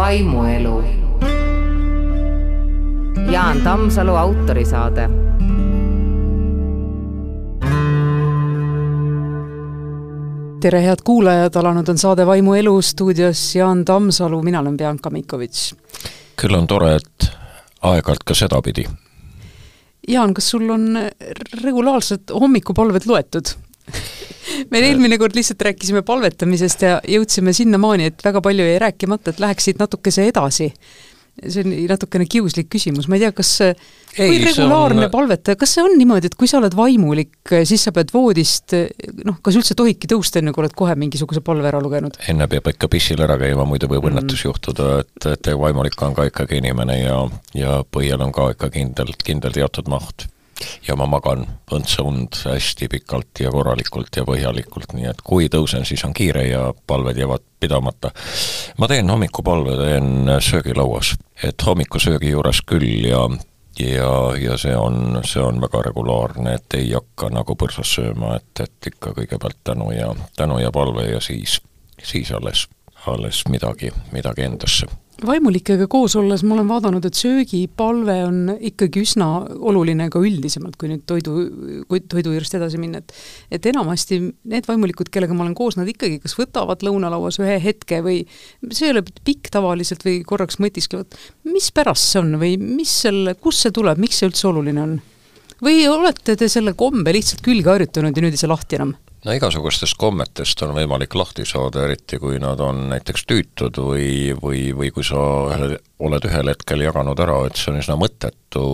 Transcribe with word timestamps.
vaimuelu. 0.00 0.84
Jaan 3.30 3.60
Tammsalu 3.60 4.14
autorisaade. 4.16 5.08
tere, 10.60 10.82
head 10.84 11.00
kuulajad, 11.04 11.54
alanud 11.56 11.88
on 11.88 11.98
saade 11.98 12.26
Vaimuelu 12.26 12.82
stuudios 12.82 13.54
Jaan 13.54 13.84
Tammsalu, 13.84 14.42
mina 14.42 14.60
olen 14.60 14.76
Bianca 14.76 15.10
Mikovitš. 15.10 15.74
küll 16.42 16.56
on 16.56 16.66
tore, 16.66 16.94
et 16.96 17.30
aeg-ajalt 17.82 18.24
ka 18.24 18.34
sedapidi. 18.34 18.84
Jaan, 20.08 20.34
kas 20.34 20.50
sul 20.50 20.68
on 20.70 20.96
regulaarselt 21.64 22.32
hommikupalved 22.40 23.04
loetud 23.06 23.52
me 24.70 24.82
eelmine 24.86 25.18
kord 25.20 25.36
lihtsalt 25.36 25.62
rääkisime 25.70 26.02
palvetamisest 26.06 26.86
ja 26.86 26.98
jõudsime 27.08 27.54
sinnamaani, 27.56 28.10
et 28.10 28.24
väga 28.24 28.42
palju 28.44 28.66
jäi 28.66 28.82
rääkimata, 28.82 29.34
et 29.34 29.40
läheks 29.42 29.70
siit 29.70 29.80
natukese 29.82 30.28
edasi. 30.30 30.72
see 31.40 31.62
on 31.62 31.72
natukene 31.88 32.26
kiuslik 32.28 32.66
küsimus, 32.68 33.06
ma 33.08 33.16
ei 33.16 33.22
tea, 33.22 33.30
kas 33.32 33.50
ei, 33.62 33.76
kui 34.18 34.40
regulaarne 34.42 35.06
on... 35.06 35.12
palvetaja, 35.12 35.56
kas 35.56 35.72
see 35.76 35.84
on 35.86 35.94
niimoodi, 35.96 36.28
et 36.28 36.34
kui 36.36 36.50
sa 36.50 36.58
oled 36.58 36.74
vaimulik, 36.76 37.52
siis 37.64 37.86
sa 37.86 37.94
pead 37.96 38.10
voodist 38.12 38.74
noh, 39.24 39.38
kas 39.40 39.56
üldse 39.56 39.76
tohidki 39.78 40.10
tõusta, 40.10 40.42
enne 40.42 40.52
kui 40.52 40.64
oled 40.64 40.74
kohe 40.76 40.96
mingisuguse 41.00 41.40
palve 41.46 41.70
ära 41.70 41.80
lugenud? 41.80 42.18
enne 42.28 42.48
peab 42.50 42.68
ikka 42.74 42.90
pissil 42.92 43.22
ära 43.24 43.38
käima, 43.40 43.64
muidu 43.64 43.88
võib 43.88 44.04
mm. 44.04 44.10
õnnetus 44.10 44.44
juhtuda, 44.44 44.90
et, 45.04 45.30
et 45.32 45.52
vaimulik 45.62 45.96
on 46.04 46.18
ka 46.18 46.28
ikkagi 46.28 46.60
inimene 46.60 46.98
ja, 47.00 47.22
ja 47.56 47.78
põhjal 47.88 48.26
on 48.26 48.34
ka 48.36 48.50
ikka 48.56 48.68
kindel, 48.76 49.14
kindel 49.24 49.56
teatud 49.56 49.88
maht 49.88 50.28
ja 50.88 50.96
ma 50.96 51.06
magan 51.10 51.44
õndsa 51.72 52.04
und 52.06 52.38
hästi 52.44 52.88
pikalt 52.90 53.42
ja 53.42 53.52
korralikult 53.52 54.16
ja 54.16 54.24
põhjalikult, 54.28 54.94
nii 54.96 55.10
et 55.10 55.20
kui 55.24 55.50
tõusen, 55.52 55.84
siis 55.88 56.04
on 56.06 56.14
kiire 56.16 56.46
ja 56.48 56.62
palved 56.86 57.18
jäävad 57.20 57.44
pidamata. 57.60 58.10
ma 58.78 58.88
teen 58.88 59.10
hommikupalve, 59.10 59.76
teen 59.76 60.30
söögilauas, 60.40 61.14
et 61.44 61.66
hommikusöögi 61.66 62.32
juures 62.32 62.62
küll 62.66 63.06
ja 63.08 63.28
ja, 63.80 64.10
ja 64.40 64.56
see 64.58 64.76
on, 64.76 65.20
see 65.24 65.42
on 65.42 65.60
väga 65.60 65.82
regulaarne, 65.90 66.54
et 66.54 66.74
ei 66.76 66.92
hakka 66.92 67.30
nagu 67.32 67.56
põrsas 67.56 67.94
sööma, 67.96 68.34
et, 68.36 68.64
et 68.64 68.92
ikka 68.92 69.14
kõigepealt 69.16 69.60
tänu 69.64 69.90
ja, 69.94 70.10
tänu 70.36 70.58
ja 70.60 70.72
palve 70.72 71.06
ja 71.08 71.20
siis, 71.20 71.60
siis 72.02 72.32
alles, 72.32 72.66
alles 73.06 73.44
midagi, 73.48 73.92
midagi 74.12 74.48
endasse 74.48 74.88
vaimulikega 75.26 75.86
koos 75.90 76.14
olles 76.18 76.42
ma 76.46 76.56
olen 76.56 76.68
vaadanud, 76.70 77.04
et 77.06 77.18
söögipalve 77.18 78.16
on 78.26 78.38
ikkagi 78.70 79.02
üsna 79.04 79.28
oluline 79.70 80.08
ka 80.12 80.22
üldisemalt, 80.22 80.76
kui 80.80 80.90
nüüd 80.92 81.04
toidu, 81.08 81.34
kui 81.90 82.02
toidu 82.10 82.34
juurest 82.34 82.56
edasi 82.58 82.80
minna, 82.80 83.02
et 83.02 83.14
et 83.58 83.68
enamasti 83.72 84.20
need 84.50 84.68
vaimulikud, 84.68 85.10
kellega 85.12 85.36
ma 85.36 85.44
olen 85.44 85.56
koos, 85.58 85.78
nad 85.80 85.88
ikkagi 85.90 86.20
kas 86.22 86.36
võtavad 86.38 86.84
lõunalauas 86.86 87.40
ühe 87.42 87.58
hetke 87.62 88.00
või 88.06 88.22
see 88.70 88.88
ei 88.88 88.94
ole 88.94 89.04
pikk 89.26 89.52
tavaliselt 89.54 90.04
või 90.06 90.20
korraks 90.26 90.60
mõtisklevad, 90.62 91.18
mispärast 91.50 92.12
see 92.12 92.22
on 92.22 92.34
või 92.40 92.56
mis 92.60 92.94
selle, 93.06 93.36
kust 93.40 93.66
see 93.66 93.74
tuleb, 93.76 94.00
miks 94.00 94.20
see 94.20 94.30
üldse 94.30 94.48
oluline 94.50 94.84
on? 94.86 94.98
või 95.60 95.84
olete 95.92 96.38
te 96.40 96.48
selle 96.48 96.72
kombe 96.78 97.12
lihtsalt 97.12 97.44
külge 97.44 97.68
harjutanud 97.68 98.16
ja 98.16 98.24
nüüd 98.24 98.36
ei 98.36 98.40
saa 98.40 98.54
lahti 98.54 98.80
enam? 98.80 98.96
No 99.24 99.34
igasugustest 99.36 99.98
kommetest 100.00 100.62
on 100.64 100.72
võimalik 100.76 101.14
lahti 101.18 101.44
saada, 101.48 101.84
eriti 101.86 102.18
kui 102.20 102.38
nad 102.42 102.60
on 102.64 102.86
näiteks 102.92 103.26
tüütud 103.28 103.80
või, 103.84 104.32
või, 104.36 104.70
või 104.76 104.90
kui 104.94 105.04
sa 105.04 105.20
oled 106.00 106.28
ühel 106.28 106.52
hetkel 106.52 106.84
jaganud 106.86 107.20
ära, 107.20 107.36
et 107.46 107.60
see 107.60 107.72
on 107.74 107.80
üsna 107.82 107.98
mõttetu, 108.00 108.64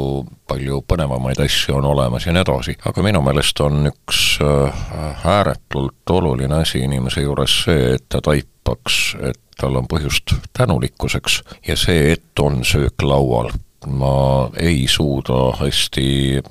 palju 0.46 0.82
põnevamaid 0.88 1.40
asju 1.42 1.80
on 1.80 1.90
olemas 1.90 2.28
ja 2.28 2.34
nii 2.34 2.44
edasi. 2.44 2.76
aga 2.86 3.06
minu 3.06 3.22
meelest 3.26 3.60
on 3.64 3.90
üks 3.90 4.22
äh, 4.44 5.26
ääretult 5.36 6.14
oluline 6.14 6.62
asi 6.62 6.84
inimese 6.86 7.26
juures 7.26 7.62
see, 7.66 7.96
et 7.96 8.06
ta 8.08 8.22
taipaks, 8.22 9.16
et 9.26 9.42
tal 9.58 9.78
on 9.80 9.88
põhjust 9.90 10.36
tänulikkuseks 10.56 11.42
ja 11.66 11.76
see, 11.80 12.12
et 12.12 12.44
on 12.44 12.62
söök 12.64 13.02
laual 13.02 13.50
ma 13.86 14.48
ei 14.58 14.86
suuda 14.88 15.52
hästi 15.60 16.06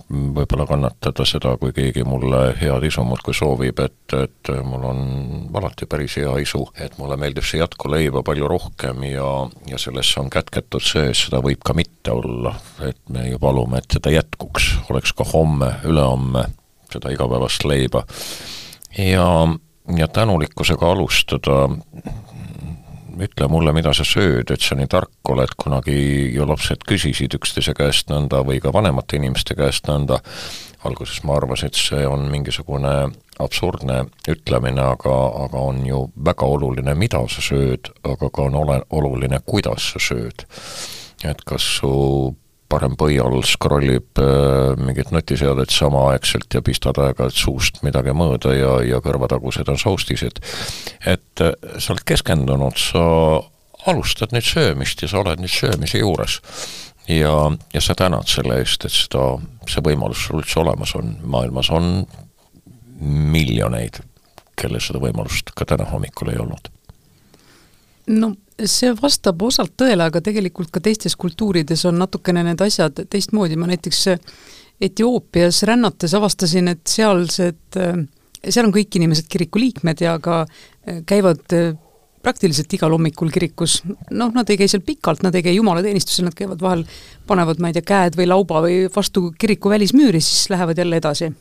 võib-olla 0.09 0.65
kannatada 0.69 1.25
seda, 1.27 1.55
kui 1.59 1.73
keegi 1.75 2.05
mulle 2.07 2.53
head 2.59 2.85
isu 2.87 3.03
muudkui 3.07 3.33
soovib, 3.35 3.79
et, 3.83 4.15
et 4.17 4.51
mul 4.63 4.85
on 4.91 5.01
alati 5.57 5.87
päris 5.89 6.17
hea 6.21 6.31
isu, 6.43 6.61
et 6.79 6.97
mulle 7.01 7.17
meeldib 7.19 7.47
see 7.47 7.59
jätkuleiba 7.59 8.23
palju 8.25 8.49
rohkem 8.51 9.03
ja, 9.09 9.29
ja 9.71 9.79
sellesse 9.81 10.21
on 10.21 10.29
kätketud 10.33 10.85
sees, 10.85 11.25
seda 11.27 11.41
võib 11.43 11.65
ka 11.65 11.75
mitte 11.77 12.13
olla, 12.13 12.55
et 12.85 13.01
me 13.09 13.27
ju 13.31 13.41
palume, 13.41 13.81
et 13.81 13.97
seda 13.97 14.13
jätkuks, 14.13 14.71
oleks 14.93 15.15
ka 15.17 15.27
homme, 15.33 15.73
ülehomme 15.89 16.45
seda 16.93 17.11
igapäevast 17.11 17.65
leiba. 17.67 18.05
ja, 18.97 19.27
ja 19.97 20.07
tänulikkusega 20.07 20.91
alustada 20.91 21.65
ütle 23.21 23.47
mulle, 23.51 23.73
mida 23.75 23.93
sa 23.95 24.05
sööd, 24.07 24.51
et 24.51 24.63
sa 24.63 24.75
nii 24.77 24.89
tark 24.91 25.31
oled, 25.31 25.53
kunagi 25.59 25.95
ju 26.35 26.45
lapsed 26.47 26.83
küsisid 26.87 27.35
üksteise 27.37 27.75
käest 27.77 28.11
nõnda 28.11 28.41
või 28.45 28.59
ka 28.63 28.73
vanemate 28.75 29.19
inimeste 29.19 29.55
käest 29.57 29.87
nõnda, 29.89 30.19
alguses 30.85 31.23
ma 31.25 31.37
arvasin, 31.39 31.71
et 31.71 31.79
see 31.79 32.05
on 32.07 32.27
mingisugune 32.31 32.93
absurdne 33.41 34.05
ütlemine, 34.31 34.81
aga, 34.95 35.15
aga 35.45 35.63
on 35.71 35.81
ju 35.87 36.05
väga 36.25 36.47
oluline, 36.57 36.95
mida 36.95 37.23
sa 37.31 37.43
sööd, 37.43 37.91
aga 38.03 38.29
ka 38.29 38.47
on 38.49 38.59
ole-, 38.61 38.83
oluline, 38.89 39.41
kuidas 39.45 39.91
sa 39.93 40.01
sööd. 40.11 40.47
et 41.25 41.39
kas 41.47 41.63
su 41.79 42.35
parem 42.69 42.95
pöial 42.97 43.43
scrollib 43.45 44.19
äh, 44.21 44.73
mingit 44.81 45.11
nutiseadet 45.13 45.73
samaaegselt 45.73 46.53
ja 46.53 46.63
pistad 46.65 46.97
aeg-ajalt 47.01 47.37
suust 47.37 47.81
midagi 47.85 48.13
mööda 48.17 48.53
ja, 48.55 48.71
ja 48.85 49.01
kõrvatagused 49.05 49.69
on 49.69 49.79
soustised. 49.81 50.41
et 51.05 51.43
äh, 51.43 51.53
sa 51.77 51.93
oled 51.93 52.05
keskendunud, 52.07 52.79
sa 52.81 53.05
alustad 53.85 54.33
nüüd 54.33 54.47
söömist 54.47 55.03
ja 55.03 55.11
sa 55.11 55.21
oled 55.21 55.43
nüüd 55.43 55.53
söömise 55.53 56.01
juures. 56.01 56.39
ja, 57.07 57.35
ja 57.73 57.81
sa 57.81 57.95
tänad 57.95 58.29
selle 58.31 58.59
eest, 58.63 58.85
et 58.85 58.95
seda, 58.95 59.35
see 59.69 59.85
võimalus 59.85 60.25
sul 60.25 60.41
üldse 60.41 60.59
olemas 60.63 60.95
on, 60.97 61.17
maailmas 61.21 61.69
on 61.69 62.07
miljoneid, 63.35 63.99
kellel 64.57 64.81
seda 64.81 65.01
võimalust 65.03 65.51
ka 65.53 65.67
täna 65.69 65.85
hommikul 65.91 66.33
ei 66.33 66.41
olnud. 66.41 66.71
no 68.07 68.33
see 68.63 68.93
vastab 68.95 69.41
osalt 69.43 69.73
tõele, 69.79 70.07
aga 70.07 70.21
tegelikult 70.23 70.71
ka 70.73 70.81
teistes 70.83 71.15
kultuurides 71.19 71.85
on 71.89 71.99
natukene 71.99 72.43
need 72.45 72.61
asjad 72.63 73.05
teistmoodi, 73.09 73.57
ma 73.59 73.69
näiteks 73.71 74.05
Etioopias 74.85 75.61
rännates 75.63 76.11
avastasin, 76.17 76.67
et 76.73 76.83
sealsed, 76.91 77.77
seal 78.43 78.67
on 78.67 78.73
kõik 78.75 78.97
inimesed 78.99 79.27
kiriku 79.31 79.61
liikmed 79.61 80.01
ja 80.03 80.17
ka 80.19 80.41
käivad 81.07 81.45
praktiliselt 82.25 82.73
igal 82.73 82.91
hommikul 82.91 83.29
kirikus, 83.31 83.77
noh, 84.11 84.33
nad 84.35 84.49
ei 84.49 84.57
käi 84.59 84.67
seal 84.71 84.83
pikalt, 84.83 85.21
nad 85.23 85.35
ei 85.37 85.45
käi 85.45 85.53
jumalateenistusel, 85.55 86.25
nad 86.27 86.35
käivad 86.35 86.63
vahel, 86.63 86.81
panevad, 87.29 87.61
ma 87.61 87.69
ei 87.69 87.77
tea, 87.77 87.85
käed 87.85 88.17
või 88.19 88.27
lauba 88.31 88.63
või 88.65 88.79
vastu 88.91 89.29
kiriku 89.39 89.71
välismüüri, 89.71 90.19
siis 90.23 90.49
lähevad 90.51 90.81
jälle 90.81 90.99
edasi. 90.99 91.31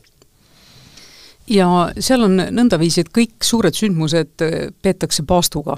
ja 1.49 1.67
seal 1.99 2.23
on 2.25 2.39
nõndaviisi, 2.51 3.03
et 3.03 3.11
kõik 3.13 3.43
suured 3.43 3.75
sündmused 3.75 4.45
peetakse 4.81 5.25
paastuga 5.27 5.77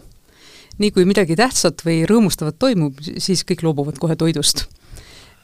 nii 0.77 0.91
kui 0.93 1.05
midagi 1.09 1.37
tähtsat 1.39 1.83
või 1.85 2.01
rõõmustavat 2.09 2.59
toimub, 2.59 2.99
siis 3.01 3.43
kõik 3.47 3.63
loobuvad 3.65 3.97
kohe 4.01 4.15
toidust. 4.15 4.67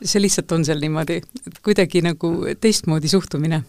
see 0.03 0.21
lihtsalt 0.21 0.51
on 0.51 0.65
seal 0.67 0.81
niimoodi, 0.83 1.21
et 1.47 1.59
kuidagi 1.63 2.01
nagu 2.03 2.33
teistmoodi 2.59 3.07
suhtumine. 3.07 3.63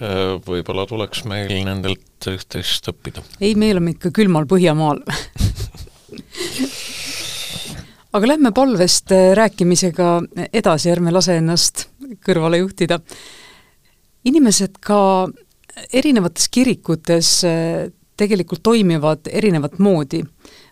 Äh, 0.00 0.38
võib-olla 0.46 0.86
tuleks 0.88 1.24
meil 1.28 1.52
nendelt 1.64 2.30
üht-teist 2.30 2.88
õppida. 2.88 3.22
ei, 3.40 3.54
me 3.54 3.72
oleme 3.74 3.96
ikka 3.96 4.10
külmal 4.16 4.46
Põhjamaal 4.48 5.04
aga 8.16 8.26
lähme 8.32 8.52
palvest 8.54 9.12
rääkimisega 9.36 10.08
edasi, 10.52 10.90
ärme 10.90 11.12
lase 11.14 11.36
ennast 11.40 11.86
kõrvale 12.26 12.62
juhtida. 12.62 13.00
inimesed 14.24 14.80
ka 14.80 15.28
erinevates 15.92 16.48
kirikutes 16.48 17.44
tegelikult 18.20 18.62
toimivad 18.62 19.30
erinevat 19.30 19.78
moodi. 19.78 20.22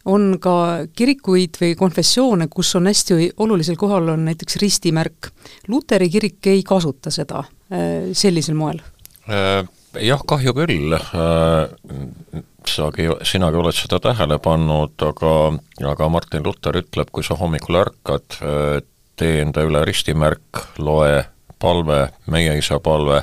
on 0.08 0.38
ka 0.40 0.86
kirikuid 0.96 1.58
või 1.60 1.74
konfessioone, 1.76 2.46
kus 2.48 2.70
on 2.78 2.86
hästi 2.88 3.32
olulisel 3.44 3.76
kohal, 3.76 4.08
on 4.08 4.22
näiteks 4.24 4.56
ristimärk. 4.62 5.28
Luteri 5.68 6.08
kirik 6.08 6.46
ei 6.48 6.62
kasuta 6.64 7.10
seda 7.12 7.42
äh, 7.42 8.08
sellisel 8.16 8.56
moel? 8.56 8.80
Äh, 9.28 9.66
jah, 10.00 10.22
kahju 10.24 10.54
küll, 10.56 10.94
äh, 10.96 12.40
sagi, 12.64 13.10
sinagi 13.22 13.60
oled 13.60 13.76
seda 13.76 14.00
tähele 14.00 14.38
pannud, 14.40 14.96
aga, 15.10 15.34
aga 15.92 16.08
Martin 16.08 16.46
Luther 16.46 16.80
ütleb, 16.80 17.12
kui 17.12 17.26
sa 17.26 17.36
hommikul 17.36 17.82
ärkad, 17.82 18.40
tee 19.18 19.42
enda 19.42 19.66
üle 19.66 19.84
ristimärk, 19.84 20.64
loe 20.78 21.26
palve, 21.58 22.08
meie 22.26 22.56
isa 22.58 22.80
palve, 22.80 23.22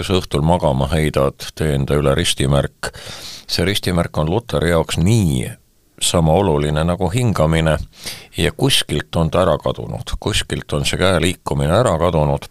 sa 0.00 0.18
õhtul 0.18 0.44
magama 0.46 0.90
heidad, 0.92 1.50
tee 1.54 1.74
enda 1.76 1.98
üle 2.00 2.14
ristimärk. 2.18 2.92
See 3.50 3.66
ristimärk 3.66 4.16
on 4.18 4.30
Luteri 4.30 4.70
jaoks 4.70 5.00
nii 5.00 5.48
sama 6.00 6.32
oluline 6.32 6.84
nagu 6.84 7.10
hingamine 7.12 7.76
ja 8.36 8.52
kuskilt 8.56 9.16
on 9.16 9.30
ta 9.30 9.42
ära 9.42 9.58
kadunud, 9.60 10.14
kuskilt 10.20 10.72
on 10.72 10.86
see 10.88 11.00
käe 11.00 11.20
liikumine 11.20 11.76
ära 11.76 11.96
kadunud. 12.00 12.48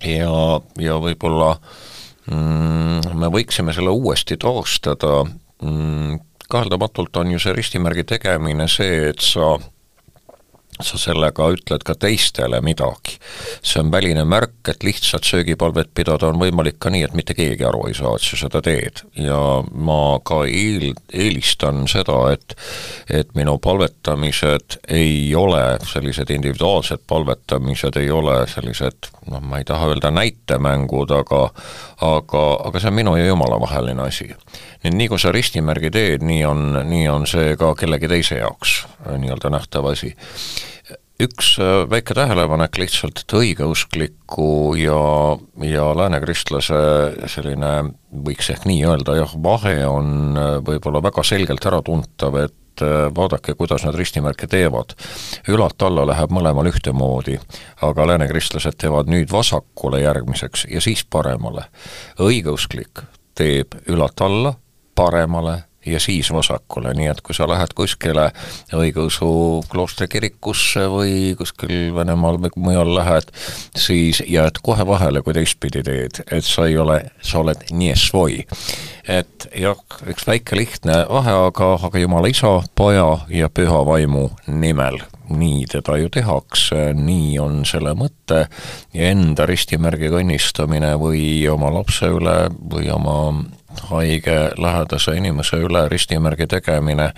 Ja, 0.00 0.60
ja 0.80 0.96
võib-olla 0.96 1.52
mm, 2.30 3.12
me 3.20 3.28
võiksime 3.30 3.74
selle 3.76 3.92
uuesti 3.92 4.38
taastada 4.40 5.20
mm, 5.62 6.16
kaheldamatult 6.50 7.20
on 7.20 7.34
ju 7.34 7.42
see 7.42 7.54
ristimärgi 7.54 8.06
tegemine 8.08 8.66
see, 8.68 9.10
et 9.12 9.22
sa 9.22 9.54
sa 10.86 10.98
sellega 11.00 11.48
ütled 11.54 11.84
ka 11.86 11.94
teistele 11.94 12.60
midagi. 12.64 13.18
see 13.62 13.80
on 13.80 13.90
väline 13.92 14.24
märk, 14.24 14.68
et 14.68 14.82
lihtsalt 14.82 15.24
söögipalvet 15.24 15.92
pidada 15.94 16.30
on 16.30 16.40
võimalik 16.40 16.78
ka 16.78 16.90
nii, 16.90 17.02
et 17.08 17.14
mitte 17.14 17.34
keegi 17.34 17.64
aru 17.66 17.86
ei 17.88 17.94
saa, 17.94 18.14
et 18.16 18.24
sa 18.24 18.36
seda 18.40 18.62
teed. 18.64 19.02
ja 19.16 19.40
ma 19.72 20.18
ka 20.24 20.44
eel, 20.46 20.94
eelistan 21.12 21.86
seda, 21.88 22.32
et 22.32 22.56
et 23.10 23.34
minu 23.34 23.58
palvetamised 23.58 24.80
ei 24.88 25.34
ole 25.34 25.78
sellised 25.86 26.30
individuaalsed 26.30 27.04
palvetamised, 27.06 27.96
ei 27.96 28.10
ole 28.10 28.46
sellised 28.48 29.10
noh, 29.30 29.40
ma 29.40 29.60
ei 29.60 29.64
taha 29.64 29.90
öelda 29.92 30.10
näitemängud, 30.14 31.10
aga 31.14 31.42
aga, 32.00 32.44
aga 32.64 32.80
see 32.80 32.90
on 32.90 32.96
minu 32.96 33.16
ja 33.16 33.26
Jumala 33.26 33.60
vaheline 33.60 34.02
asi. 34.02 34.30
nii 34.30 34.90
et 34.90 34.96
nii, 34.96 35.08
kui 35.12 35.20
sa 35.20 35.32
ristimärgi 35.32 35.90
teed, 35.92 36.24
nii 36.26 36.44
on, 36.48 36.66
nii 36.88 37.08
on 37.12 37.26
see 37.28 37.56
ka 37.60 37.74
kellegi 37.78 38.08
teise 38.08 38.40
jaoks 38.40 38.80
nii-öelda 39.10 39.52
nähtav 39.52 39.90
asi 39.92 40.14
üks 41.20 41.58
äh, 41.60 41.84
väike 41.90 42.14
tähelepanek 42.16 42.78
lihtsalt, 42.80 43.22
et 43.22 43.34
õigeuskliku 43.36 44.74
ja, 44.80 45.00
ja 45.66 45.90
läänekristlase 45.96 46.80
selline, 47.30 47.74
võiks 48.26 48.50
ehk 48.52 48.66
nii 48.68 48.84
öelda 48.88 49.18
jah, 49.20 49.34
vahe 49.42 49.76
on 49.88 50.38
äh, 50.38 50.56
võib-olla 50.64 51.02
väga 51.04 51.24
selgelt 51.26 51.66
äratuntav, 51.68 52.38
et 52.44 52.84
äh, 52.84 53.08
vaadake, 53.16 53.54
kuidas 53.58 53.84
nad 53.86 53.98
ristimärke 53.98 54.48
teevad. 54.50 54.96
ülalt 55.48 55.82
alla 55.82 56.06
läheb 56.08 56.32
mõlemal 56.32 56.70
ühtemoodi, 56.72 57.38
aga 57.86 58.08
läänekristlased 58.14 58.80
teevad 58.80 59.12
nüüd 59.12 59.32
vasakule 59.32 60.02
järgmiseks 60.04 60.66
ja 60.70 60.80
siis 60.80 61.04
paremale. 61.04 61.68
õigeusklik 62.18 63.04
teeb 63.36 63.76
ülalt 63.88 64.20
alla, 64.24 64.54
paremale 64.94 65.69
ja 65.86 66.00
siis 66.00 66.32
vasakule, 66.32 66.92
nii 66.94 67.08
et 67.10 67.20
kui 67.24 67.34
sa 67.36 67.48
lähed 67.48 67.72
kuskile 67.76 68.30
õigeusu 68.76 69.30
kloostrikirikusse 69.70 70.86
või 70.92 71.14
kuskil 71.38 71.94
Venemaal 71.96 72.40
või 72.42 72.52
mujal 72.56 72.94
lähed, 72.94 73.30
siis 73.76 74.22
jääd 74.26 74.60
kohe 74.62 74.86
vahele, 74.86 75.22
kui 75.22 75.34
teistpidi 75.36 75.82
teed, 75.86 76.22
et 76.30 76.44
sa 76.44 76.66
ei 76.68 76.76
ole, 76.78 77.00
sa 77.22 77.40
oled 77.40 77.70
nii 77.72 77.94
svoi. 77.96 78.44
et 79.08 79.48
jah, 79.56 79.78
üks 80.06 80.26
väike 80.28 80.56
lihtne 80.56 81.04
vahe, 81.08 81.32
aga, 81.48 81.72
aga 81.88 81.98
Jumala 81.98 82.28
Isa, 82.28 82.60
Poja 82.74 83.24
ja 83.28 83.48
Püha 83.48 83.80
Vaimu 83.86 84.28
nimel 84.46 85.00
nii 85.30 85.66
teda 85.70 85.96
ju 85.96 86.08
tehakse, 86.12 86.90
nii 86.94 87.38
on 87.38 87.62
selle 87.68 87.94
mõte 87.98 88.44
ja 88.94 89.10
enda 89.12 89.46
ristimärgi 89.46 90.10
kõnnistamine 90.12 90.96
või 91.00 91.22
oma 91.50 91.70
lapse 91.74 92.10
üle 92.10 92.36
või 92.72 92.90
oma 92.92 93.16
haige 93.90 94.50
lähedase 94.58 95.16
inimese 95.16 95.60
üle 95.62 95.86
ristimärgi 95.88 96.46
tegemine 96.50 97.12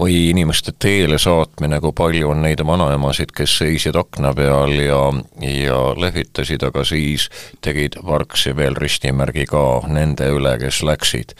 või 0.00 0.30
inimeste 0.30 0.72
teele 0.78 1.18
saatmine, 1.20 1.80
kui 1.80 1.92
palju 1.96 2.30
on 2.32 2.40
neid 2.44 2.62
vanaemasid, 2.64 3.34
kes 3.36 3.58
seisid 3.60 3.98
akna 4.00 4.32
peal 4.36 4.72
ja, 4.80 5.00
ja 5.44 5.80
lehvitasid, 5.96 6.62
aga 6.64 6.84
siis 6.88 7.28
tegid 7.60 7.98
vargsi 8.06 8.54
veel 8.56 8.78
ristimärgi 8.80 9.44
ka 9.50 9.64
nende 9.88 10.30
üle, 10.32 10.56
kes 10.62 10.80
läksid. 10.86 11.34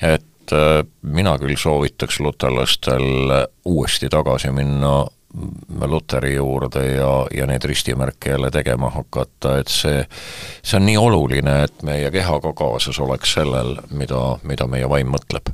et 0.00 0.52
äh, 0.52 0.84
mina 1.02 1.38
küll 1.38 1.56
soovitaks 1.56 2.20
luterlastel 2.20 3.48
uuesti 3.64 4.08
tagasi 4.12 4.52
minna 4.52 5.06
Luteri 5.86 6.34
juurde 6.36 6.84
ja, 6.94 7.10
ja 7.34 7.46
neid 7.50 7.64
ristimärke 7.66 8.30
jälle 8.30 8.50
tegema 8.54 8.90
hakata, 8.94 9.58
et 9.58 9.72
see, 9.72 10.04
see 10.62 10.78
on 10.78 10.86
nii 10.86 10.96
oluline, 11.00 11.56
et 11.66 11.82
meie 11.86 12.10
keha 12.14 12.38
ka 12.44 12.54
kaasas 12.56 13.00
oleks 13.02 13.34
sellel, 13.38 13.76
mida, 13.90 14.22
mida 14.46 14.68
meie 14.70 14.88
vaim 14.90 15.10
mõtleb. 15.14 15.50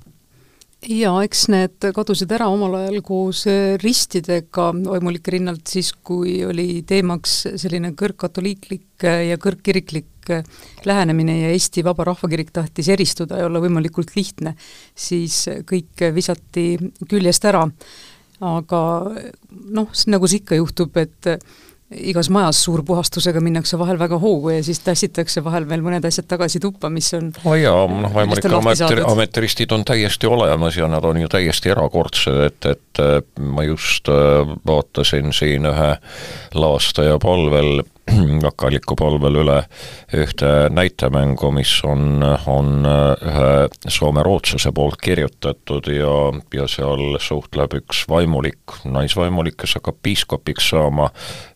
Jaa, 0.80 1.18
eks 1.26 1.42
need 1.52 1.84
kadusid 1.92 2.30
ära 2.32 2.46
omal 2.48 2.78
ajal 2.78 3.02
koos 3.04 3.42
ristidega 3.82 4.70
vaimulike 4.72 5.34
rinnalt 5.34 5.68
siis, 5.68 5.90
kui 5.92 6.38
oli 6.46 6.80
teemaks 6.88 7.34
selline 7.60 7.90
kõrgkatoliiklik 8.00 9.04
ja 9.04 9.36
kõrgkiriklik 9.40 10.30
lähenemine 10.88 11.34
ja 11.36 11.50
Eesti 11.52 11.84
Vaba 11.84 12.06
Rahvakirik 12.08 12.54
tahtis 12.56 12.88
eristuda 12.92 13.42
ja 13.42 13.50
olla 13.50 13.60
võimalikult 13.60 14.14
lihtne, 14.16 14.54
siis 14.96 15.42
kõik 15.68 16.00
visati 16.16 16.64
küljest 17.10 17.44
ära 17.50 17.66
aga 18.40 18.82
noh, 19.70 19.90
nagu 20.06 20.30
see 20.30 20.40
ikka 20.40 20.60
juhtub, 20.60 20.96
et 21.00 21.34
igas 21.90 22.28
majas 22.30 22.60
suurpuhastusega 22.64 23.40
minnakse 23.42 23.78
vahel 23.78 23.98
väga 23.98 24.18
hoogu 24.22 24.52
ja 24.54 24.62
siis 24.64 24.78
tassitakse 24.84 25.42
vahel 25.44 25.66
veel 25.68 25.82
mõned 25.82 26.04
asjad 26.06 26.28
tagasi 26.30 26.60
tuppa, 26.62 26.90
mis 26.92 27.08
on 27.18 27.32
oh 27.42 27.56
jaa, 27.58 27.86
noh, 27.90 28.12
võimalik 28.14 28.46
ameti, 28.46 29.00
ametiristid 29.02 29.74
on 29.74 29.84
täiesti 29.86 30.30
olemas 30.30 30.78
ja 30.78 30.86
nad 30.90 31.04
on 31.04 31.18
ju 31.24 31.30
täiesti 31.30 31.74
erakordsed, 31.74 32.38
et, 32.46 32.70
et 32.70 33.42
ma 33.42 33.66
just 33.66 34.10
äh, 34.12 34.54
vaatasin 34.66 35.34
siin 35.34 35.66
ühe 35.70 35.90
laastaja 36.54 37.18
palvel 37.22 37.82
vakaliku 38.46 38.96
palvel 38.96 39.40
üle. 39.42 39.58
Ühte 40.14 40.68
näitemängu, 40.74 41.50
mis 41.54 41.72
on, 41.86 42.22
on 42.50 42.86
ühe 42.86 43.50
soome-rootslase 43.86 44.72
poolt 44.74 44.98
kirjutatud 45.02 45.86
ja, 45.94 46.14
ja 46.54 46.66
seal 46.70 47.18
suhtleb 47.22 47.76
üks 47.80 48.02
vaimulik, 48.10 48.78
naisvaimulik, 48.84 49.58
kes 49.60 49.76
hakkab 49.78 50.00
piiskopiks 50.02 50.70
saama 50.72 51.10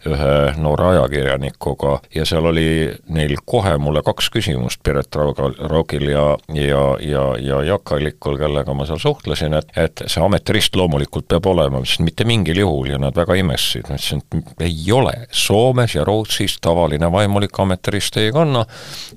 ühe 0.06 0.34
noore 0.60 0.92
ajakirjanikuga. 0.92 1.98
Ja 2.14 2.26
seal 2.28 2.46
oli 2.50 2.68
neil 3.14 3.36
kohe 3.44 3.76
mulle 3.78 4.04
kaks 4.06 4.30
küsimust, 4.34 4.82
Piret 4.84 5.14
Raugal, 5.16 5.56
Raugil 5.70 6.08
ja, 6.12 6.26
ja, 6.54 6.84
ja, 7.02 7.24
ja 7.40 7.62
Jaak 7.70 7.94
Allikul, 7.96 8.38
kellega 8.40 8.74
ma 8.76 8.86
seal 8.88 9.02
suhtlesin, 9.02 9.56
et, 9.58 9.72
et 9.80 10.04
see 10.06 10.22
ametirist 10.22 10.76
loomulikult 10.78 11.28
peab 11.30 11.48
olema, 11.50 11.78
ma 11.78 11.84
ütlesin, 11.84 12.06
mitte 12.06 12.26
mingil 12.28 12.60
juhul 12.62 12.94
ja 12.94 13.00
nad 13.00 13.16
väga 13.16 13.38
imestasid, 13.40 13.88
ma 13.88 13.98
ütlesin, 13.98 14.22
et 14.22 14.66
ei 14.68 14.92
ole, 14.94 15.14
Soomes 15.34 15.96
ja 15.96 16.04
Rootsis 16.06 16.43
siis 16.44 16.60
tavaline 16.60 17.10
vaimulik 17.12 17.60
ametirist 17.60 18.16
ei 18.22 18.32
kanna 18.32 18.64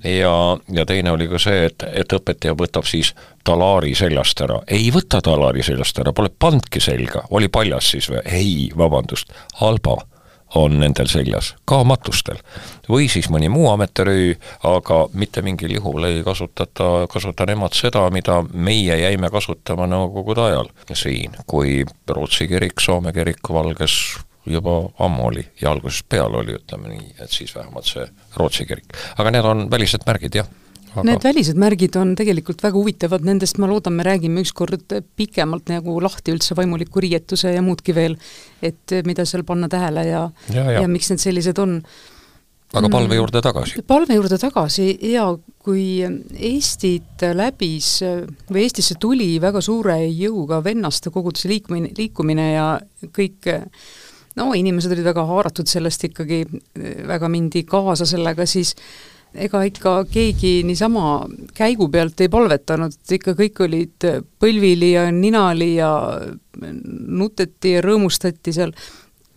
ja, 0.03 0.33
ja 0.71 0.85
teine 0.85 1.11
oli 1.11 1.29
ka 1.31 1.41
see, 1.41 1.67
et, 1.69 1.87
et 1.93 2.17
õpetaja 2.19 2.55
võtab 2.57 2.87
siis 2.87 3.13
talaari 3.47 3.93
seljast 3.95 4.41
ära. 4.43 4.61
ei 4.67 4.91
võta 4.91 5.21
talaari 5.23 5.63
seljast 5.63 5.99
ära, 6.03 6.13
pole 6.13 6.31
pannudki 6.39 6.83
selga, 6.83 7.27
oli 7.29 7.47
paljas 7.47 7.93
siis 7.95 8.11
või? 8.11 8.23
ei, 8.25 8.53
vabandust, 8.77 9.33
halba 9.61 9.99
on 10.55 10.77
nendel 10.79 11.09
seljas, 11.11 11.51
ka 11.67 11.81
matustel. 11.83 12.39
või 12.89 13.09
siis 13.11 13.27
mõni 13.33 13.49
muu 13.51 13.67
ametirüü, 13.73 14.35
aga 14.69 14.99
mitte 15.13 15.43
mingil 15.43 15.75
juhul 15.75 16.07
ei 16.07 16.21
kasutata, 16.23 17.07
kasuta 17.11 17.45
nemad 17.49 17.75
seda, 17.75 18.07
mida 18.09 18.39
meie 18.53 18.95
jäime 19.01 19.29
kasutama 19.33 19.87
Nõukogude 19.87 20.47
ajal 20.47 20.71
siin, 20.93 21.35
kui 21.47 21.83
Rootsi 22.07 22.47
kirik, 22.47 22.79
Soome 22.79 23.13
kirik 23.13 23.43
valges 23.49 23.99
juba 24.51 24.77
ammu 25.03 25.27
oli 25.31 25.43
ja 25.61 25.71
algusest 25.71 26.07
peale 26.09 26.41
oli, 26.43 26.55
ütleme 26.57 26.93
nii, 26.93 27.17
et 27.23 27.33
siis 27.33 27.55
vähemalt 27.55 27.89
see 27.89 28.07
Rootsi 28.37 28.65
kirik. 28.69 28.95
aga 29.17 29.33
need 29.33 29.45
on 29.45 29.67
välised 29.71 30.07
märgid, 30.07 30.39
jah 30.41 30.49
aga... 31.01 31.05
Need 31.11 31.23
välised 31.25 31.59
märgid 31.59 31.95
on 31.99 32.13
tegelikult 32.17 32.61
väga 32.63 32.77
huvitavad, 32.77 33.25
nendest 33.27 33.59
ma 33.61 33.69
loodan, 33.69 33.97
me 33.97 34.05
räägime 34.07 34.43
ükskord 34.45 34.97
pikemalt 35.19 35.71
nagu 35.71 35.97
lahti 36.03 36.33
üldse 36.35 36.57
vaimuliku 36.57 37.03
riietuse 37.03 37.53
ja 37.55 37.63
muudki 37.65 37.95
veel, 37.97 38.17
et 38.65 38.97
mida 39.07 39.25
seal 39.27 39.45
panna 39.47 39.69
tähele 39.71 40.05
ja 40.07 40.23
ja, 40.53 40.63
ja. 40.63 40.83
ja 40.83 40.87
miks 40.91 41.11
need 41.11 41.23
sellised 41.23 41.59
on. 41.61 41.77
aga 42.73 42.89
palve 42.89 43.13
mm. 43.13 43.19
juurde 43.19 43.43
tagasi? 43.43 43.83
palve 43.87 44.17
juurde 44.17 44.39
tagasi 44.41 44.89
jaa, 45.11 45.29
kui 45.63 45.85
Eestit 46.51 47.25
läbis 47.35 48.01
või 48.49 48.65
Eestisse 48.65 48.97
tuli 48.99 49.35
väga 49.43 49.61
suure 49.63 50.01
jõuga 50.07 50.61
vennaste 50.63 51.13
koguduse 51.13 51.51
liikumine, 51.51 51.93
liikumine 51.97 52.51
ja 52.53 52.67
kõik 53.15 53.51
no 54.37 54.51
inimesed 54.57 54.93
olid 54.93 55.07
väga 55.07 55.25
haaratud 55.27 55.69
sellest 55.69 56.07
ikkagi, 56.09 56.41
väga 57.07 57.29
mindi 57.31 57.63
kaasa 57.67 58.07
sellega, 58.07 58.45
siis 58.49 58.75
ega 59.37 59.61
ikka 59.67 59.93
keegi 60.11 60.61
niisama 60.67 61.25
käigu 61.57 61.89
pealt 61.93 62.21
ei 62.23 62.31
palvetanud, 62.31 62.95
ikka 63.17 63.35
kõik 63.37 63.61
olid 63.65 64.07
põlvili 64.39 64.93
ja 64.93 65.07
ninali 65.11 65.73
ja 65.75 65.91
nuteti 66.61 67.75
ja 67.75 67.83
rõõmustati 67.85 68.53
seal. 68.55 68.73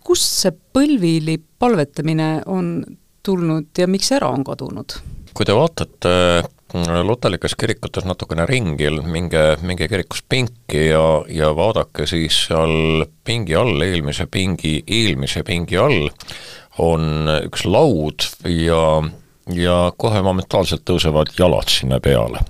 kust 0.01 0.41
see 0.41 0.51
põlvili 0.51 1.37
palvetamine 1.37 2.41
on 2.49 2.79
tulnud 3.21 3.77
ja 3.77 3.87
miks 3.87 4.11
ära 4.11 4.31
on 4.33 4.43
kadunud? 4.43 4.97
kui 5.33 5.45
te 5.45 5.53
vaatate 5.55 6.09
luterlikes 7.03 7.55
kirikutes 7.59 8.05
natukene 8.07 8.45
ringi, 8.47 8.89
minge, 9.03 9.57
minge 9.61 9.87
kirikus 9.91 10.23
pinki 10.29 10.87
ja, 10.89 11.23
ja 11.29 11.51
vaadake 11.55 12.07
siis 12.07 12.45
seal 12.47 13.05
pingi 13.23 13.55
all, 13.55 13.81
eelmise 13.83 14.27
pingi, 14.31 14.79
eelmise 14.87 15.43
pingi 15.47 15.77
all 15.77 16.09
on 16.79 17.27
üks 17.41 17.65
laud 17.67 18.27
ja, 18.47 18.83
ja 19.51 19.77
kohe 19.97 20.23
momentaalselt 20.23 20.85
tõusevad 20.87 21.33
jalad 21.37 21.71
sinna 21.71 21.99
peale 21.99 22.45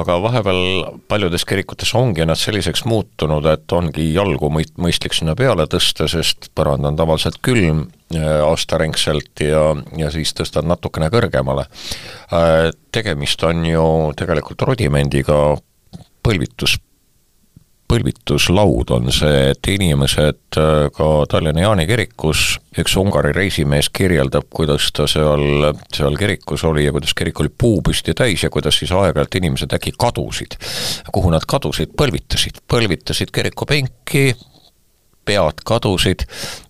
aga 0.00 0.16
vahepeal 0.22 0.98
paljudes 1.08 1.44
kirikutes 1.48 1.92
ongi 1.98 2.24
nad 2.26 2.38
selliseks 2.38 2.84
muutunud, 2.88 3.46
et 3.50 3.72
ongi 3.76 4.10
jalgu 4.14 4.50
mõist-, 4.52 4.76
mõistlik 4.80 5.16
sinna 5.16 5.36
peale 5.38 5.66
tõsta, 5.70 6.08
sest 6.10 6.50
põrand 6.56 6.86
on 6.88 6.98
tavaliselt 6.98 7.40
külm 7.44 7.86
äh, 8.14 8.28
aastaringselt 8.46 9.44
ja, 9.44 9.64
ja 9.98 10.12
siis 10.14 10.34
tõstad 10.36 10.68
natukene 10.68 11.10
kõrgemale. 11.12 11.66
Äh, 12.34 12.70
tegemist 12.92 13.42
on 13.48 13.64
ju 13.68 13.88
tegelikult 14.18 14.68
rudimendiga 14.68 15.40
põlvitus 16.24 16.78
põlvituslaud 17.90 18.92
on 18.94 19.10
see, 19.14 19.50
et 19.50 19.68
inimesed 19.72 20.58
äh, 20.58 20.84
ka 20.94 21.08
Tallinna 21.30 21.64
Jaani 21.64 21.86
kirikus, 21.90 22.44
üks 22.78 22.94
Ungari 23.00 23.32
reisimees 23.34 23.90
kirjeldab, 23.94 24.46
kuidas 24.54 24.90
ta 24.94 25.08
seal, 25.10 25.72
seal 25.94 26.18
kirikus 26.20 26.64
oli 26.68 26.86
ja 26.86 26.94
kuidas 26.94 27.14
kirik 27.18 27.40
oli 27.42 27.50
puupüsti 27.50 28.14
täis 28.18 28.44
ja 28.46 28.52
kuidas 28.52 28.78
siis 28.78 28.92
aeg-ajalt 28.94 29.40
inimesed 29.40 29.74
äkki 29.74 29.94
kadusid. 29.98 30.58
kuhu 31.12 31.34
nad 31.34 31.46
kadusid, 31.48 31.96
põlvitasid, 31.98 32.62
põlvitasid 32.70 33.34
kirikupenki, 33.34 34.24
pead 35.26 35.62
kadusid 35.66 36.24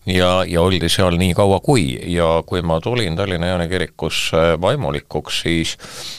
ja, 0.09 0.43
ja 0.49 0.63
oldi 0.63 0.89
seal 0.89 1.21
nii 1.21 1.35
kaua 1.37 1.61
kui. 1.65 1.99
Ja 2.15 2.43
kui 2.47 2.63
ma 2.63 2.81
tulin 2.81 3.17
Tallinna 3.17 3.53
Jaani 3.53 3.69
kirikusse 3.69 4.55
vaimulikuks, 4.61 5.43
siis 5.45 5.77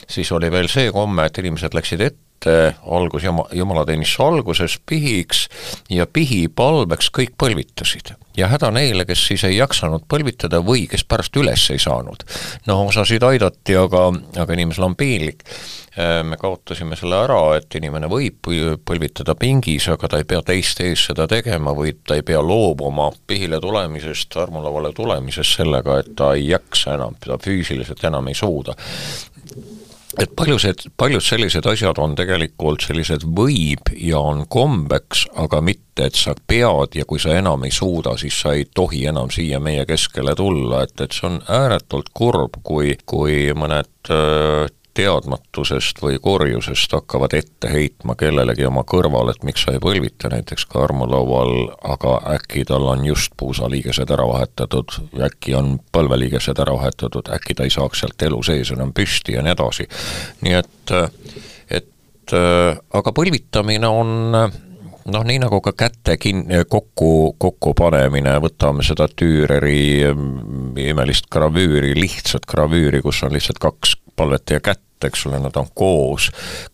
siis 0.09 0.31
oli 0.31 0.51
veel 0.51 0.69
see 0.69 0.91
komme, 0.93 1.25
et 1.25 1.41
inimesed 1.41 1.73
läksid 1.73 2.05
ette, 2.05 2.30
algus 2.47 3.23
jama, 3.23 3.45
jumalateenistuse 3.53 4.23
alguses 4.23 4.79
pihiks 4.89 5.47
ja 5.89 6.07
pihipalveks 6.07 7.11
kõik 7.13 7.35
põlvitasid. 7.37 8.15
ja 8.37 8.47
häda 8.47 8.71
neile, 8.71 9.05
kes 9.05 9.27
siis 9.27 9.43
ei 9.43 9.57
jaksanud 9.57 10.07
põlvitada 10.09 10.61
või 10.65 10.87
kes 10.89 11.03
pärast 11.03 11.35
üles 11.37 11.69
ei 11.71 11.79
saanud. 11.79 12.23
noh, 12.67 12.87
osasid 12.87 13.23
aidati, 13.23 13.75
aga, 13.77 14.09
aga 14.41 14.53
inimesel 14.53 14.89
on 14.89 14.95
piinlik 14.95 15.45
Äh, 15.99 16.23
me 16.23 16.37
kaotasime 16.39 16.95
selle 16.95 17.17
ära, 17.19 17.39
et 17.57 17.75
inimene 17.75 18.07
võib 18.07 18.37
põlvitada 18.87 19.33
pingis, 19.35 19.89
aga 19.91 20.07
ta 20.07 20.21
ei 20.21 20.27
pea 20.29 20.39
teiste 20.47 20.85
ees 20.87 21.03
seda 21.09 21.25
tegema 21.27 21.73
või 21.75 21.91
ta 22.07 22.15
ei 22.15 22.23
pea 22.23 22.39
loobuma 22.39 23.09
pihile 23.27 23.59
tulemisest, 23.59 24.37
armulavale 24.39 24.93
tulemisest 24.95 25.59
sellega, 25.59 25.99
et 25.99 26.13
ta 26.15 26.31
ei 26.37 26.47
jaksa 26.53 26.95
enam, 26.95 27.19
ta 27.19 27.35
füüsiliselt 27.43 28.07
enam 28.07 28.31
ei 28.31 28.39
suuda 28.39 28.77
et 30.19 30.31
paljused, 30.35 30.87
paljud 30.97 31.23
sellised 31.23 31.65
asjad 31.67 31.99
on 32.01 32.15
tegelikult 32.17 32.83
sellised 32.83 33.23
võib 33.37 33.91
ja 33.95 34.19
on 34.19 34.45
kombeks, 34.51 35.25
aga 35.39 35.61
mitte, 35.63 36.07
et 36.09 36.17
sa 36.17 36.33
pead 36.35 36.97
ja 36.97 37.05
kui 37.07 37.21
sa 37.21 37.35
enam 37.37 37.63
ei 37.67 37.73
suuda, 37.75 38.17
siis 38.19 38.41
sa 38.43 38.55
ei 38.57 38.67
tohi 38.75 39.05
enam 39.11 39.31
siia 39.31 39.59
meie 39.63 39.85
keskele 39.89 40.35
tulla, 40.35 40.83
et, 40.85 40.95
et 41.01 41.15
see 41.15 41.29
on 41.29 41.39
ääretult 41.47 42.11
kurb, 42.17 42.61
kui, 42.67 42.95
kui 43.05 43.51
mõned 43.57 44.11
öö, 44.11 44.67
teadmatusest 44.93 46.01
või 46.03 46.17
korjusest 46.21 46.91
hakkavad 46.95 47.33
ette 47.37 47.69
heitma 47.71 48.15
kellelegi 48.19 48.65
oma 48.67 48.83
kõrval, 48.87 49.31
et 49.31 49.43
miks 49.47 49.65
sa 49.65 49.75
ei 49.75 49.83
põlvita 49.83 50.31
näiteks 50.33 50.65
ka 50.71 50.83
armulaual, 50.85 51.53
aga 51.93 52.17
äkki 52.35 52.65
tal 52.67 52.89
on 52.91 53.05
just 53.07 53.35
puusaliigesed 53.39 54.11
ära 54.11 54.25
vahetatud, 54.27 54.97
äkki 55.29 55.55
on 55.55 55.77
põlveliigesed 55.95 56.59
ära 56.59 56.75
vahetatud, 56.75 57.31
äkki 57.35 57.55
ta 57.55 57.67
ei 57.67 57.73
saaks 57.73 58.03
sealt 58.03 58.27
elu 58.27 58.41
sees 58.43 58.73
enam 58.75 58.91
püsti 58.95 59.37
ja 59.37 59.45
nii 59.45 59.55
edasi. 59.55 59.87
nii 60.41 60.59
et, 60.59 60.97
et 61.79 62.35
aga 62.35 63.15
põlvitamine 63.15 63.87
on 63.87 64.11
noh, 65.05 65.23
nii 65.25 65.39
nagu 65.41 65.61
ka 65.63 65.73
käte 65.77 66.17
kin-, 66.21 66.45
kokku, 66.69 67.33
kokkupanemine, 67.41 68.35
võtame 68.43 68.85
seda 68.85 69.07
Düüreri 69.09 70.11
mm, 70.11 70.77
imelist 70.91 71.29
gravüüri, 71.31 71.93
lihtsat 71.97 72.45
gravüüri, 72.49 73.01
kus 73.05 73.23
on 73.25 73.33
lihtsalt 73.35 73.61
kaks 73.61 73.95
palvet 74.15 74.49
ja 74.49 74.59
kätt, 74.59 74.81
eks 75.07 75.25
ole, 75.29 75.39
nad 75.43 75.57
on 75.59 75.69
koos, 75.75 76.29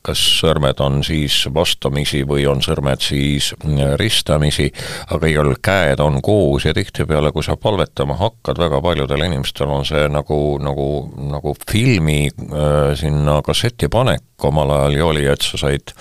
kas 0.06 0.22
sõrmed 0.40 0.80
on 0.84 1.02
siis 1.06 1.40
vastamisi 1.54 2.24
või 2.28 2.48
on 2.50 2.62
sõrmed 2.66 3.04
siis 3.04 3.54
ristamisi, 4.00 4.70
aga 5.14 5.32
igal 5.32 5.54
käed 5.64 6.02
on 6.04 6.22
koos 6.26 6.68
ja 6.68 6.74
tihtipeale, 6.78 7.32
kui 7.36 7.46
sa 7.46 7.58
palvetama 7.60 8.18
hakkad, 8.20 8.60
väga 8.62 8.82
paljudel 8.84 9.28
inimestel 9.28 9.72
on 9.72 9.86
see 9.88 10.08
nagu, 10.12 10.40
nagu, 10.64 10.88
nagu 11.32 11.56
filmi 11.70 12.28
äh, 12.28 12.94
sinna 13.00 13.42
kasseti 13.46 13.90
panek 13.92 14.24
omal 14.44 14.70
ajal 14.70 14.96
ju 14.96 15.08
oli, 15.08 15.24
et 15.26 15.42
sa 15.42 15.58
said, 15.58 15.94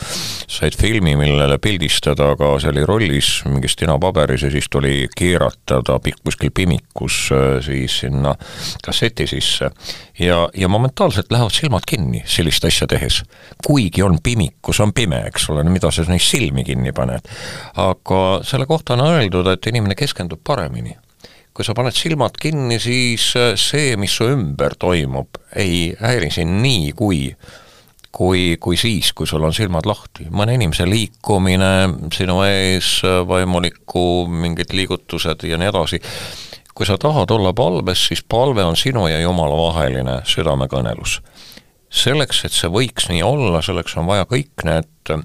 said 0.48 0.76
filmi, 0.76 1.14
millele 1.16 1.56
pildistada, 1.62 2.32
aga 2.34 2.50
see 2.60 2.72
oli 2.72 2.84
rollis 2.88 3.30
mingis 3.48 3.76
tinapaberis 3.80 4.44
ja 4.44 4.50
siis 4.52 4.68
tuli 4.70 5.06
keerata 5.16 5.80
ta 5.86 5.98
kuskil 6.24 6.52
pimikus 6.54 7.30
äh, 7.32 7.46
siis 7.64 8.00
sinna 8.04 8.34
kasseti 8.84 9.26
sisse. 9.26 9.70
ja, 10.18 10.48
ja 10.54 10.68
momentaalselt 10.68 11.32
lähevad 11.32 11.52
silmad 11.52 11.88
kinni 11.88 12.15
kinni 12.16 12.24
sellist 12.26 12.64
asja 12.64 12.86
tehes. 12.86 13.22
kuigi 13.64 14.02
on 14.02 14.18
pimikus, 14.22 14.80
on 14.80 14.92
pime, 14.92 15.24
eks 15.26 15.50
ole, 15.50 15.64
no 15.64 15.70
mida 15.70 15.90
sa 15.90 16.04
neist 16.08 16.30
silmi 16.30 16.64
kinni 16.64 16.92
paned. 16.92 17.20
aga 17.76 18.40
selle 18.42 18.66
kohta 18.66 18.94
on 18.94 19.06
öeldud, 19.06 19.46
et 19.46 19.66
inimene 19.66 19.94
keskendub 19.94 20.40
paremini 20.44 20.96
kui 21.56 21.64
sa 21.64 21.72
paned 21.72 21.94
silmad 21.96 22.36
kinni, 22.36 22.78
siis 22.78 23.32
äh, 23.36 23.54
see, 23.56 23.96
mis 23.96 24.12
su 24.12 24.26
ümber 24.28 24.74
toimub, 24.78 25.38
ei 25.56 25.94
häiri 25.96 26.30
sind 26.30 26.60
nii, 26.60 26.92
kui 26.92 27.34
kui, 28.12 28.56
kui 28.60 28.76
siis, 28.76 29.12
kui 29.12 29.26
sul 29.26 29.44
on 29.44 29.52
silmad 29.52 29.86
lahti. 29.86 30.28
mõne 30.30 30.54
inimese 30.56 30.86
liikumine 30.88 32.08
sinu 32.12 32.42
ees, 32.44 33.02
vaimuliku 33.28 34.26
mingid 34.28 34.72
liigutused 34.72 35.44
ja 35.44 35.56
nii 35.56 35.68
edasi, 35.68 36.00
kui 36.74 36.86
sa 36.88 36.96
tahad 37.00 37.30
olla 37.30 37.52
palves, 37.52 38.06
siis 38.08 38.24
palve 38.24 38.64
on 38.64 38.76
sinu 38.76 39.06
ja 39.08 39.20
Jumala 39.20 39.56
vaheline 39.56 40.20
südamekõnelus 40.28 41.20
selleks, 41.96 42.44
et 42.44 42.54
see 42.54 42.70
võiks 42.72 43.08
nii 43.10 43.22
olla, 43.24 43.62
selleks 43.64 43.96
on 43.96 44.08
vaja 44.10 44.26
kõik 44.28 44.66
need 44.68 45.16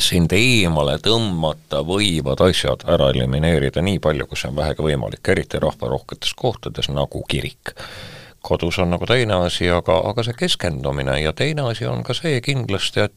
sind 0.00 0.32
eemale 0.32 0.96
tõmmata 1.04 1.82
võivad 1.84 2.40
asjad 2.46 2.86
ära 2.88 3.10
elimineerida 3.12 3.82
nii 3.84 4.00
palju, 4.02 4.26
kui 4.26 4.40
see 4.40 4.48
on 4.48 4.56
vähegi 4.56 4.84
võimalik, 4.86 5.28
eriti 5.28 5.60
rahvarohketes 5.60 6.32
kohtades 6.38 6.88
nagu 6.88 7.24
kirik. 7.28 7.74
kodus 8.42 8.78
on 8.82 8.90
nagu 8.90 9.06
teine 9.06 9.34
asi, 9.46 9.68
aga, 9.70 10.00
aga 10.08 10.22
see 10.26 10.34
keskendumine 10.34 11.20
ja 11.20 11.32
teine 11.32 11.62
asi 11.70 11.86
on 11.86 12.02
ka 12.02 12.14
see 12.14 12.40
kindlasti, 12.40 13.00
et 13.00 13.12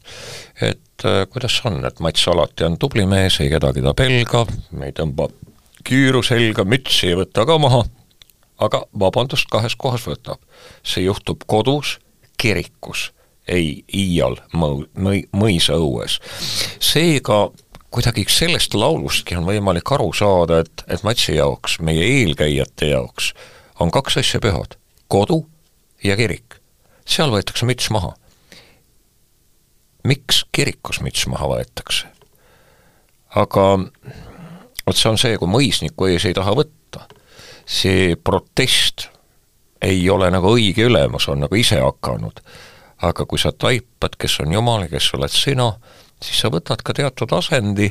et 0.62 1.04
äh, 1.04 1.26
kuidas 1.26 1.60
on, 1.64 1.84
et 1.84 2.00
Mats 2.00 2.28
alati 2.28 2.64
on 2.64 2.78
tubli 2.78 3.06
mees, 3.06 3.40
ei 3.40 3.50
kedagi 3.50 3.82
ta 3.82 3.94
pelga, 3.94 4.46
ei 4.84 4.92
tõmba 4.92 5.28
küüru 5.84 6.22
selga, 6.22 6.64
mütsi 6.64 7.08
ei 7.08 7.16
võta 7.16 7.46
ka 7.46 7.58
maha, 7.58 7.82
aga 8.58 8.84
vabandust, 8.92 9.48
kahes 9.50 9.76
kohas 9.76 10.06
võtab. 10.06 10.38
see 10.84 11.04
juhtub 11.04 11.42
kodus 11.46 11.98
kirikus, 12.36 13.10
ei 13.48 13.84
iial 13.94 14.38
mõu-, 14.54 14.86
mõi-, 14.98 15.26
mõisaõues. 15.36 16.18
seega 16.80 17.46
kuidagi 17.90 18.26
sellest 18.28 18.74
laulustki 18.74 19.36
on 19.38 19.46
võimalik 19.46 19.92
aru 19.94 20.10
saada, 20.12 20.60
et, 20.64 20.84
et 20.88 21.04
Matsi 21.06 21.36
jaoks, 21.36 21.78
meie 21.80 22.04
eelkäijate 22.18 22.90
jaoks, 22.90 23.32
on 23.80 23.92
kaks 23.94 24.18
asja 24.20 24.40
pühad, 24.42 24.76
kodu 25.08 25.44
ja 26.04 26.16
kirik. 26.18 26.58
seal 27.06 27.30
võetakse 27.30 27.66
müts 27.66 27.90
maha. 27.90 28.14
miks 30.04 30.44
kirikus 30.52 31.00
müts 31.00 31.26
maha 31.26 31.48
võetakse? 31.54 32.06
aga 33.36 33.64
vot 34.86 34.96
see 34.96 35.10
on 35.10 35.18
see, 35.18 35.36
kui 35.38 35.50
mõisniku 35.50 36.08
ees 36.10 36.24
ei 36.28 36.34
taha 36.34 36.54
võtta, 36.56 37.06
see 37.66 38.16
protest 38.16 39.08
ei 39.82 40.10
ole 40.10 40.30
nagu 40.30 40.54
õige 40.56 40.86
ülemus, 40.86 41.28
on 41.28 41.44
nagu 41.44 41.54
ise 41.54 41.80
hakanud. 41.80 42.40
aga 43.02 43.26
kui 43.28 43.38
sa 43.38 43.52
taipad, 43.52 44.14
kes 44.18 44.40
on 44.40 44.52
Jumal 44.52 44.86
ja 44.86 44.88
kes 44.88 45.10
oled 45.14 45.28
sina, 45.28 45.72
siis 46.22 46.40
sa 46.40 46.48
võtad 46.48 46.80
ka 46.82 46.94
teatud 46.96 47.32
asendi 47.36 47.90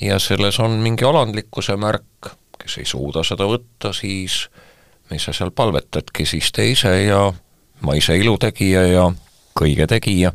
ja 0.00 0.18
selles 0.22 0.60
on 0.62 0.78
mingi 0.84 1.04
alandlikkuse 1.04 1.76
märk, 1.76 2.30
kes 2.62 2.78
ei 2.78 2.86
suuda 2.86 3.24
seda 3.26 3.48
võtta, 3.50 3.90
siis 3.92 4.46
mis 5.10 5.24
sa 5.26 5.34
seal 5.34 5.50
palvetadki, 5.50 6.26
siis 6.26 6.52
tee 6.52 6.70
ise 6.76 6.92
ja 7.06 7.32
ma 7.82 7.94
ise 7.98 8.16
ilutegija 8.16 8.86
ja 8.86 9.06
kõige 9.58 9.86
tegija 9.90 10.32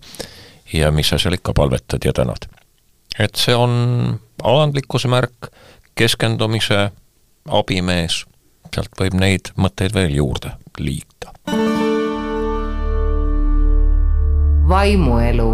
ja 0.74 0.92
mis 0.92 1.12
sa 1.12 1.20
seal 1.20 1.38
ikka 1.38 1.54
palvetad 1.54 2.04
ja 2.06 2.14
tänad. 2.14 2.48
et 3.20 3.36
see 3.36 3.56
on 3.56 4.20
alandlikkuse 4.44 5.08
märk, 5.08 5.52
keskendumise 5.96 6.90
abimees, 7.48 8.26
sealt 8.76 8.96
võib 9.00 9.18
neid 9.20 9.54
mõtteid 9.58 9.96
veel 9.96 10.16
juurde 10.16 10.56
liita. 10.80 11.34
vaimuelu 14.72 15.52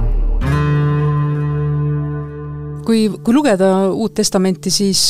kui, 2.88 3.08
kui 3.24 3.36
lugeda 3.36 3.70
Uut 3.92 4.16
Testamenti, 4.16 4.72
siis 4.72 5.10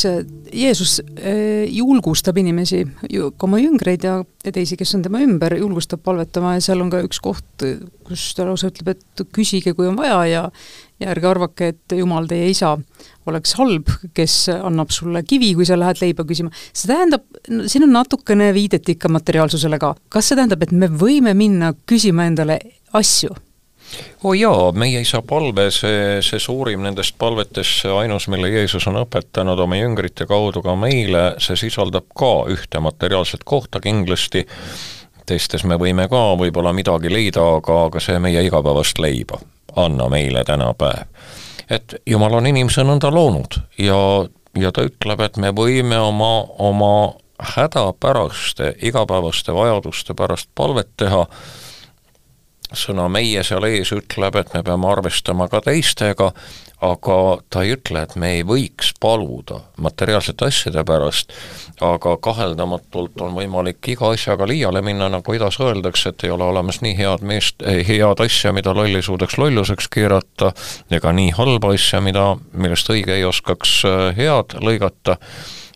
Jeesus 0.52 0.98
äh, 1.00 1.66
julgustab 1.68 2.38
inimesi, 2.40 2.84
ka 3.04 3.46
oma 3.48 3.60
jüngreid 3.62 4.04
ja, 4.06 4.18
ja 4.44 4.52
teisi, 4.54 4.78
kes 4.80 4.94
on 4.98 5.04
tema 5.06 5.22
ümber, 5.24 5.56
julgustab 5.58 6.02
palvetama 6.04 6.56
ja 6.56 6.64
seal 6.64 6.84
on 6.84 6.92
ka 6.92 7.02
üks 7.06 7.22
koht, 7.24 7.66
kus 8.08 8.28
ta 8.36 8.46
lausa 8.48 8.72
ütleb, 8.72 8.94
et 8.96 9.24
küsige, 9.34 9.74
kui 9.76 9.90
on 9.90 9.98
vaja 9.98 10.20
ja 10.28 10.44
ja 10.98 11.12
ärge 11.12 11.28
arvake, 11.30 11.68
et 11.72 11.94
Jumal, 11.94 12.26
teie 12.26 12.48
isa, 12.50 12.72
oleks 13.30 13.54
halb, 13.58 13.90
kes 14.16 14.48
annab 14.56 14.90
sulle 14.94 15.22
kivi, 15.26 15.52
kui 15.54 15.66
sa 15.68 15.78
lähed 15.78 16.00
leiba 16.02 16.26
küsima. 16.26 16.50
see 16.72 16.90
tähendab, 16.90 17.26
siin 17.70 17.86
on 17.86 17.94
natukene 17.94 18.50
viidet 18.56 18.88
ikka 18.88 19.10
materiaalsusele 19.14 19.78
ka. 19.78 19.94
kas 20.08 20.30
see 20.30 20.38
tähendab, 20.38 20.62
et 20.62 20.72
me 20.72 20.90
võime 20.90 21.34
minna 21.38 21.72
küsima 21.86 22.26
endale 22.26 22.58
asju? 22.98 23.36
Oo 24.24 24.30
oh 24.30 24.36
jaa, 24.36 24.72
meie 24.72 25.00
isa 25.00 25.22
palve, 25.22 25.68
see, 25.74 26.20
see 26.24 26.40
suurim 26.42 26.82
nendest 26.84 27.16
palvetest, 27.18 27.82
see 27.82 27.92
ainus, 27.94 28.28
mille 28.28 28.50
Jeesus 28.52 28.86
on 28.90 29.00
õpetanud 29.02 29.60
oma 29.64 29.78
jüngrite 29.78 30.26
kaudu 30.28 30.62
ka 30.64 30.74
meile, 30.76 31.32
see 31.42 31.56
sisaldab 31.56 32.08
ka 32.18 32.32
ühte 32.52 32.82
materiaalset 32.84 33.44
kohta 33.48 33.80
kindlasti, 33.84 34.44
teistes 35.28 35.64
me 35.68 35.78
võime 35.80 36.08
ka 36.08 36.24
võib-olla 36.40 36.72
midagi 36.76 37.12
leida, 37.12 37.44
aga, 37.58 37.84
aga 37.88 38.02
see 38.02 38.18
meie 38.22 38.42
igapäevast 38.48 39.00
leiba 39.02 39.40
anna 39.78 40.08
meile 40.08 40.44
täna 40.44 40.72
päev. 40.74 41.06
et 41.70 41.94
Jumal 42.06 42.34
on 42.40 42.46
inimese 42.46 42.84
nõnda 42.84 43.10
loonud 43.12 43.60
ja, 43.78 43.98
ja 44.56 44.72
ta 44.72 44.84
ütleb, 44.88 45.20
et 45.20 45.36
me 45.36 45.52
võime 45.54 46.00
oma, 46.00 46.32
oma 46.58 46.92
hädapäraste 47.38 48.74
igapäevaste 48.82 49.54
vajaduste 49.54 50.14
pärast 50.14 50.48
palvet 50.54 50.90
teha, 50.96 51.26
sõna 52.76 53.08
meie 53.12 53.42
seal 53.46 53.64
ees 53.68 53.92
ütleb, 53.96 54.36
et 54.36 54.54
me 54.54 54.62
peame 54.66 54.88
arvestama 54.90 55.48
ka 55.48 55.60
teistega, 55.64 56.32
aga 56.84 57.16
ta 57.50 57.64
ei 57.66 57.72
ütle, 57.74 58.02
et 58.04 58.14
me 58.20 58.30
ei 58.36 58.44
võiks 58.46 58.92
paluda 59.00 59.62
materiaalsete 59.82 60.46
asjade 60.46 60.84
pärast, 60.86 61.32
aga 61.82 62.14
kaheldamatult 62.22 63.18
on 63.24 63.34
võimalik 63.34 63.90
iga 63.94 64.12
asjaga 64.14 64.46
liiale 64.46 64.82
minna, 64.84 65.08
nagu 65.10 65.34
idas 65.34 65.58
öeldakse, 65.62 66.12
et 66.12 66.26
ei 66.28 66.34
ole 66.34 66.46
olemas 66.46 66.80
nii 66.84 66.94
head 67.00 67.24
meest, 67.26 67.62
eh, 67.66 67.82
head 67.86 68.22
asja, 68.22 68.52
mida 68.54 68.74
loll 68.76 68.94
ei 68.94 69.02
suudaks 69.02 69.38
lolluseks 69.38 69.88
keerata, 69.90 70.52
ega 70.90 71.12
nii 71.12 71.32
halba 71.38 71.74
asja, 71.74 72.02
mida, 72.04 72.34
millest 72.52 72.92
õige 72.94 73.16
ei 73.16 73.26
oskaks 73.26 73.80
eh, 73.88 74.12
head 74.20 74.60
lõigata 74.62 75.18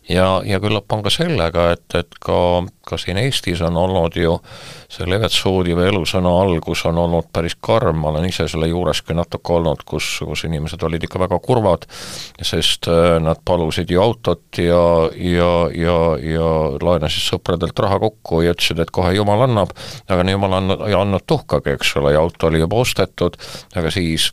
ja, 0.09 0.41
ja 0.45 0.59
küllap 0.59 0.91
on 0.93 1.03
ka 1.03 1.11
sellega, 1.13 1.69
et, 1.75 1.85
et 1.95 2.17
ka, 2.23 2.37
ka 2.87 2.97
siin 2.99 3.19
Eestis 3.21 3.61
on 3.63 3.77
olnud 3.79 4.17
ju 4.19 4.35
see 4.91 5.07
Levet 5.09 5.33
Soodiva 5.33 5.85
elusõna 5.87 6.31
algus 6.43 6.83
on 6.89 6.99
olnud 7.01 7.29
päris 7.33 7.55
karm, 7.63 8.01
ma 8.03 8.11
olen 8.11 8.27
ise 8.29 8.45
selle 8.51 8.67
juures 8.69 9.01
ka 9.05 9.15
natuke 9.17 9.55
olnud, 9.55 9.85
kus, 9.89 10.09
kus 10.25 10.45
inimesed 10.49 10.83
olid 10.85 11.07
ikka 11.07 11.21
väga 11.23 11.39
kurvad, 11.43 11.87
sest 12.41 12.89
äh, 12.91 13.17
nad 13.23 13.41
palusid 13.45 13.91
ju 13.93 14.03
autot 14.03 14.61
ja, 14.61 14.83
ja, 15.17 15.49
ja, 15.77 15.97
ja 16.19 16.51
laenasid 16.83 17.25
sõpradelt 17.31 17.79
raha 17.85 17.99
kokku 18.03 18.43
ja 18.45 18.53
ütlesid, 18.53 18.83
et 18.83 18.93
kohe 18.93 19.15
Jumal 19.15 19.47
annab, 19.47 19.73
aga 20.11 20.27
Jumal 20.29 20.59
andnud, 20.59 20.85
ei 20.87 20.97
andnud 20.97 21.25
tuhkagi, 21.29 21.77
eks 21.77 21.95
ole, 22.01 22.13
ja 22.15 22.23
auto 22.23 22.51
oli 22.51 22.61
juba 22.61 22.81
ostetud, 22.83 23.39
aga 23.79 23.91
siis 23.93 24.31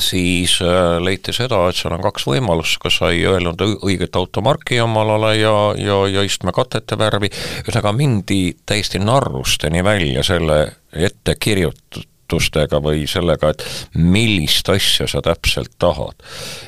siis 0.00 0.58
äh, 0.62 0.96
leiti 1.02 1.32
seda, 1.32 1.68
et 1.68 1.78
seal 1.78 1.94
on 1.96 2.02
kaks 2.04 2.26
võimalust, 2.26 2.80
kas 2.82 2.98
sa 3.00 3.10
ei 3.14 3.24
öelnud 3.30 3.60
õiget 3.76 4.16
automarki 4.18 4.80
omalale 4.82 5.36
ja, 5.38 5.54
ja, 5.78 6.00
ja 6.10 6.24
istmekatete 6.26 6.98
värvi, 6.98 7.30
ühesõnaga 7.62 7.94
mindi 7.96 8.40
täiesti 8.66 9.02
narrusteni 9.02 9.84
välja 9.84 10.24
selle 10.26 10.58
ette 10.94 11.38
kirjutatud 11.40 12.13
ootustega 12.34 12.80
või 12.82 13.04
sellega, 13.10 13.52
et 13.54 13.64
millist 13.94 14.68
asja 14.72 15.06
sa 15.10 15.22
täpselt 15.24 15.74
tahad. 15.78 16.22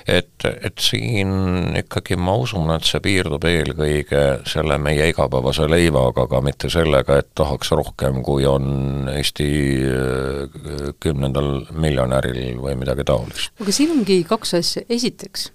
et, 0.06 0.44
et 0.44 0.78
siin 0.78 1.74
ikkagi 1.80 2.16
ma 2.16 2.36
usun, 2.38 2.70
et 2.74 2.86
see 2.86 3.00
piirdub 3.02 3.44
eelkõige 3.44 4.22
selle 4.46 4.78
meie 4.78 5.10
igapäevase 5.10 5.68
leivaga, 5.70 6.26
aga 6.26 6.40
mitte 6.44 6.70
sellega, 6.70 7.18
et 7.18 7.32
tahaks 7.34 7.72
rohkem, 7.74 8.22
kui 8.26 8.46
on 8.46 9.08
Eesti 9.10 9.50
äh, 9.90 10.92
kümnendal 11.02 11.66
miljonäril 11.74 12.60
või 12.62 12.76
midagi 12.78 13.06
taolist. 13.06 13.52
aga 13.60 13.74
siin 13.74 13.96
ongi 13.98 14.22
kaks 14.28 14.54
asja, 14.60 14.84
esiteks 14.88 15.50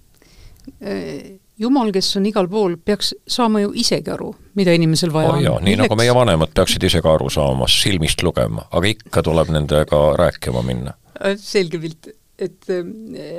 äh, 0.81 1.37
jumal, 1.61 1.91
kes 1.93 2.15
on 2.19 2.25
igal 2.29 2.49
pool, 2.51 2.77
peaks 2.85 3.13
saama 3.29 3.61
ju 3.63 3.73
isegi 3.77 4.11
aru, 4.13 4.31
mida 4.57 4.73
inimesel 4.75 5.13
vaja 5.13 5.29
oh, 5.29 5.37
on. 5.37 5.43
nii 5.45 5.75
Milleks? 5.75 5.83
nagu 5.85 5.99
meie 5.99 6.15
vanemad 6.15 6.53
peaksid 6.57 6.83
ise 6.87 7.03
ka 7.03 7.13
aru 7.15 7.29
saama, 7.33 7.69
silmist 7.71 8.23
lugema, 8.25 8.65
aga 8.71 8.91
ikka 8.95 9.23
tuleb 9.27 9.53
nendega 9.53 10.01
rääkima 10.19 10.65
minna. 10.65 10.95
Äh, 11.19 11.37
selge 11.39 11.81
pilt, 11.83 12.11
et 12.41 12.69
äh, 12.73 12.83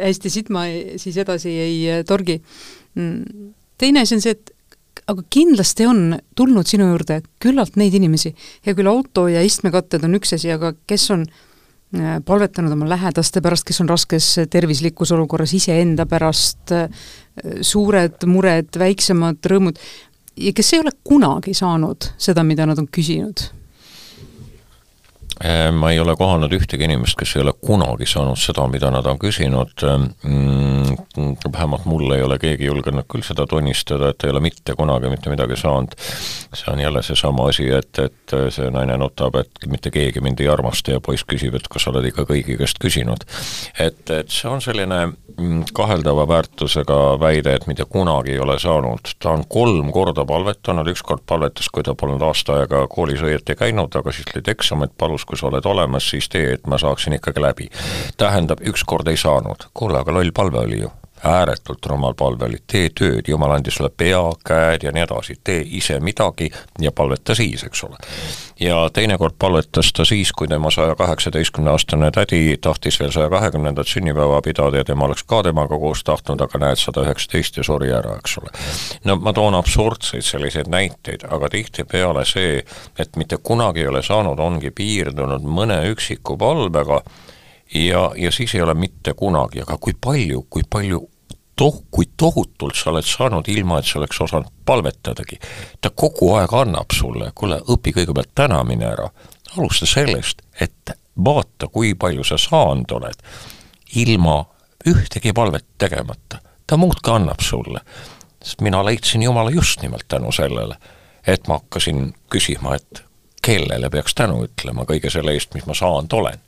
hästi, 0.04 0.32
siit 0.32 0.52
ma 0.54 0.66
siis 1.02 1.18
edasi 1.20 1.54
ei 1.66 1.78
äh, 1.90 2.02
torgi. 2.08 2.38
Mm, 2.98 3.52
teine 3.80 4.06
asi 4.06 4.18
on 4.18 4.24
see, 4.24 4.36
et 4.36 4.52
aga 5.10 5.24
kindlasti 5.32 5.86
on 5.88 6.02
tulnud 6.38 6.68
sinu 6.68 6.86
juurde 6.92 7.22
küllalt 7.42 7.78
neid 7.80 7.94
inimesi, 7.98 8.34
hea 8.66 8.76
küll, 8.78 8.90
auto 8.90 9.26
ja 9.30 9.42
istmekatted 9.44 10.04
on 10.06 10.20
üks 10.20 10.36
asi, 10.36 10.52
aga 10.54 10.74
kes 10.88 11.08
on 11.14 11.26
palvetanud 12.24 12.72
oma 12.72 12.88
lähedaste 12.88 13.42
pärast, 13.44 13.66
kes 13.68 13.80
on 13.84 13.90
raskes 13.90 14.28
tervislikus 14.50 15.12
olukorras, 15.12 15.52
iseenda 15.54 16.06
pärast, 16.08 16.72
äh, 16.72 16.88
suured 17.60 18.24
mured, 18.26 18.70
väiksemad 18.78 19.44
rõõmud, 19.52 19.80
ja 20.36 20.52
kes 20.56 20.72
ei 20.72 20.80
ole 20.80 20.94
kunagi 21.04 21.54
saanud 21.54 22.12
seda, 22.16 22.44
mida 22.46 22.66
nad 22.66 22.80
on 22.80 22.88
küsinud. 22.88 23.44
Äh, 23.44 23.61
ma 25.72 25.90
ei 25.90 25.98
ole 26.00 26.14
kohanud 26.16 26.52
ühtegi 26.54 26.86
inimest, 26.86 27.16
kes 27.18 27.34
ei 27.36 27.42
ole 27.42 27.52
kunagi 27.58 28.06
saanud 28.06 28.38
seda, 28.38 28.66
mida 28.70 28.90
nad 28.94 29.06
on 29.10 29.18
küsinud, 29.18 29.72
mm, 30.22 31.32
vähemalt 31.48 31.86
mul 31.90 32.14
ei 32.14 32.22
ole 32.22 32.38
keegi 32.38 32.68
julgenud 32.68 33.08
küll 33.10 33.24
seda 33.26 33.46
tunnistada, 33.50 34.12
et 34.12 34.22
ei 34.22 34.30
ole 34.30 34.42
mitte 34.44 34.76
kunagi 34.78 35.10
mitte 35.10 35.32
midagi 35.32 35.58
saanud. 35.58 35.96
see 36.54 36.72
on 36.72 36.80
jälle 36.80 37.02
seesama 37.02 37.48
asi, 37.48 37.68
et, 37.70 37.98
et 37.98 38.34
see 38.54 38.70
naine 38.70 38.96
nutab, 39.00 39.34
et 39.40 39.66
mitte 39.66 39.90
keegi 39.90 40.20
mind 40.20 40.40
ei 40.40 40.48
armasta 40.52 40.92
ja 40.94 41.00
poiss 41.00 41.24
küsib, 41.26 41.56
et 41.56 41.68
kas 41.68 41.86
sa 41.86 41.90
oled 41.90 42.06
ikka 42.06 42.26
kõigi 42.28 42.56
käest 42.60 42.78
küsinud. 42.82 43.26
et, 43.80 44.10
et 44.10 44.30
see 44.30 44.50
on 44.50 44.62
selline 44.62 45.00
mm, 45.08 45.64
kaheldava 45.74 46.28
väärtusega 46.28 47.00
väide, 47.20 47.56
et 47.56 47.66
mitte 47.66 47.84
kunagi 47.88 48.36
ei 48.36 48.38
ole 48.38 48.58
saanud, 48.62 49.14
ta 49.18 49.34
on 49.34 49.44
kolm 49.48 49.90
korda 49.92 50.24
palvetanud, 50.28 50.92
üks 50.92 51.02
kord 51.02 51.26
palvetas, 51.26 51.68
kui 51.72 51.82
ta 51.82 51.96
polnud 51.98 52.22
aasta 52.22 52.60
aega 52.60 52.86
koolis 52.92 53.24
õieti 53.24 53.56
käinud, 53.58 53.94
aga 53.98 54.14
siis 54.14 54.28
olid 54.34 54.52
eksamid, 54.54 54.94
palus 54.98 55.26
kui 55.32 55.40
sa 55.40 55.48
oled 55.48 55.64
olemas, 55.64 56.10
siis 56.12 56.28
tee, 56.28 56.58
et 56.58 56.66
ma 56.68 56.78
saaksin 56.78 57.16
ikkagi 57.16 57.40
läbi. 57.40 57.70
tähendab, 58.20 58.60
ükskord 58.68 59.08
ei 59.08 59.16
saanud, 59.16 59.70
kuule, 59.74 60.02
aga 60.04 60.12
loll 60.12 60.34
palve 60.34 60.60
oli 60.66 60.82
ju 60.82 60.90
ääretult 61.24 61.86
rumal 61.86 62.14
palve 62.14 62.44
oli, 62.44 62.58
tee 62.66 62.90
tööd, 62.94 63.28
jumal 63.28 63.54
andis 63.54 63.76
sulle 63.78 63.90
pea, 63.96 64.20
käed 64.46 64.86
ja 64.86 64.92
nii 64.92 65.04
edasi, 65.04 65.36
tee 65.44 65.62
ise 65.78 66.00
midagi 66.00 66.50
ja 66.80 66.92
palveta 66.92 67.34
siis, 67.34 67.64
eks 67.64 67.84
ole. 67.84 67.96
ja 68.60 68.90
teinekord 68.92 69.34
palvetas 69.38 69.92
ta 69.92 70.04
siis, 70.04 70.32
kui 70.32 70.48
tema 70.48 70.70
saja 70.70 70.94
kaheksateistkümne 70.98 71.70
aastane 71.70 72.10
tädi 72.10 72.56
tahtis 72.60 73.00
veel 73.00 73.10
saja 73.14 73.30
kahekümnendat 73.30 73.88
sünnipäeva 73.88 74.42
pidada 74.42 74.82
ja 74.82 74.84
tema 74.84 75.04
oleks 75.04 75.22
ka 75.22 75.42
temaga 75.42 75.78
koos 75.78 76.04
tahtnud, 76.04 76.40
aga 76.40 76.58
näed, 76.58 76.82
sada 76.82 77.06
üheksateist 77.06 77.56
ja 77.56 77.66
suri 77.66 77.92
ära, 77.92 78.16
eks 78.18 78.38
ole. 78.42 78.54
no 79.04 79.16
ma 79.16 79.32
toon 79.32 79.54
absurdseid 79.54 80.26
selliseid 80.26 80.70
näiteid, 80.70 81.26
aga 81.30 81.48
tihtipeale 81.48 82.24
see, 82.26 82.62
et 82.98 83.16
mitte 83.16 83.38
kunagi 83.42 83.86
ei 83.86 83.92
ole 83.94 84.02
saanud, 84.02 84.38
ongi 84.38 84.70
piirdunud 84.70 85.46
mõne 85.46 85.82
üksiku 85.92 86.36
palvega 86.38 87.02
ja, 87.74 88.10
ja 88.16 88.32
siis 88.32 88.54
ei 88.54 88.62
ole 88.62 88.74
mitte 88.74 89.14
kunagi, 89.14 89.62
aga 89.62 89.78
kui 89.80 89.94
palju, 90.00 90.46
kui 90.50 90.62
palju 90.70 91.02
toh-, 91.62 91.82
kui 91.90 92.08
tohutult 92.16 92.74
sa 92.74 92.90
oled 92.90 93.06
saanud, 93.06 93.48
ilma 93.48 93.78
et 93.78 93.86
sa 93.86 94.00
oleks 94.00 94.20
osanud 94.20 94.50
palvetadagi. 94.66 95.38
ta 95.80 95.90
kogu 95.90 96.32
aeg 96.36 96.54
annab 96.62 96.94
sulle, 96.94 97.30
kuule, 97.34 97.60
õpi 97.74 97.94
kõigepealt 97.98 98.34
tänamine 98.34 98.88
ära, 98.90 99.10
alusta 99.56 99.86
sellest, 99.86 100.42
et 100.60 100.94
vaata, 101.24 101.68
kui 101.68 101.94
palju 101.94 102.24
sa 102.24 102.38
saanud 102.40 102.96
oled, 102.98 103.22
ilma 103.96 104.40
ühtegi 104.88 105.32
palvet 105.32 105.66
tegemata. 105.78 106.40
ta 106.66 106.76
muudkui 106.76 107.14
annab 107.14 107.40
sulle. 107.40 107.80
sest 108.42 108.60
mina 108.60 108.84
leidsin 108.84 109.22
Jumala 109.22 109.50
just 109.50 109.82
nimelt 109.82 110.08
tänu 110.08 110.32
sellele, 110.32 110.76
et 111.26 111.48
ma 111.48 111.60
hakkasin 111.60 112.14
küsima, 112.30 112.74
et 112.74 113.04
kellele 113.42 113.90
peaks 113.90 114.14
tänu 114.14 114.44
ütlema 114.44 114.84
kõige 114.84 115.10
selle 115.10 115.32
eest, 115.32 115.54
mis 115.54 115.66
ma 115.66 115.74
saanud 115.74 116.12
olen 116.12 116.40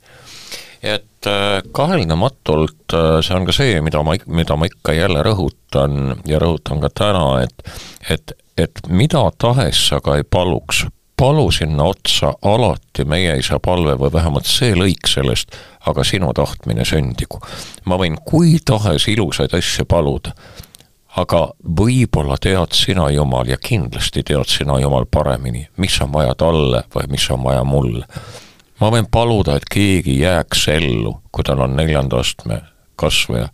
et 0.83 1.27
äh, 1.27 1.61
kaheldamatult 1.71 2.93
äh, 2.93 3.21
see 3.25 3.35
on 3.35 3.45
ka 3.45 3.55
see, 3.55 3.79
mida 3.81 4.03
ma, 4.03 4.17
mida 4.27 4.57
ma 4.57 4.69
ikka 4.69 4.95
jälle 4.97 5.23
rõhutan 5.25 6.17
ja 6.27 6.39
rõhutan 6.41 6.83
ka 6.83 6.91
täna, 6.93 7.27
et 7.43 7.71
et, 8.09 8.35
et 8.57 8.87
mida 8.89 9.23
tahes 9.37 9.87
sa 9.89 10.01
ka 10.03 10.17
ei 10.19 10.23
paluks, 10.23 10.85
palu 11.17 11.51
sinna 11.51 11.83
otsa 11.83 12.33
alati 12.41 13.05
meie 13.05 13.37
isa 13.39 13.59
palve 13.59 13.95
või 13.99 14.11
vähemalt 14.13 14.47
see 14.49 14.75
lõik 14.75 15.07
sellest, 15.09 15.55
aga 15.87 16.03
sinu 16.03 16.33
tahtmine 16.35 16.85
sündigu. 16.85 17.39
ma 17.85 17.97
võin 17.97 18.17
kui 18.25 18.59
tahes 18.65 19.07
ilusaid 19.07 19.53
asju 19.53 19.85
paluda, 19.85 20.35
aga 21.15 21.47
võib-olla 21.63 22.37
tead 22.41 22.75
sina, 22.75 23.09
Jumal, 23.09 23.47
ja 23.47 23.57
kindlasti 23.57 24.23
tead 24.23 24.51
sina, 24.51 24.79
Jumal, 24.79 25.05
paremini, 25.05 25.67
mis 25.77 26.01
on 26.01 26.11
vaja 26.11 26.35
talle 26.35 26.83
või 26.95 27.07
mis 27.15 27.29
on 27.31 27.43
vaja 27.43 27.63
mulle 27.63 28.05
ma 28.81 28.91
võin 28.91 29.07
paluda, 29.11 29.55
et 29.55 29.67
keegi 29.71 30.19
jääks 30.21 30.67
ellu, 30.73 31.19
kui 31.31 31.43
tal 31.47 31.63
on 31.65 31.75
neljanda 31.77 32.19
astme 32.23 32.61
kasvaja, 32.99 33.49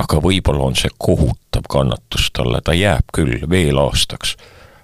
aga 0.00 0.20
võib-olla 0.24 0.70
on 0.70 0.78
see 0.78 0.92
kohutav 0.98 1.68
kannatus 1.70 2.30
talle, 2.34 2.62
ta 2.64 2.74
jääb 2.76 3.12
küll 3.14 3.46
veel 3.50 3.78
aastaks. 3.78 4.36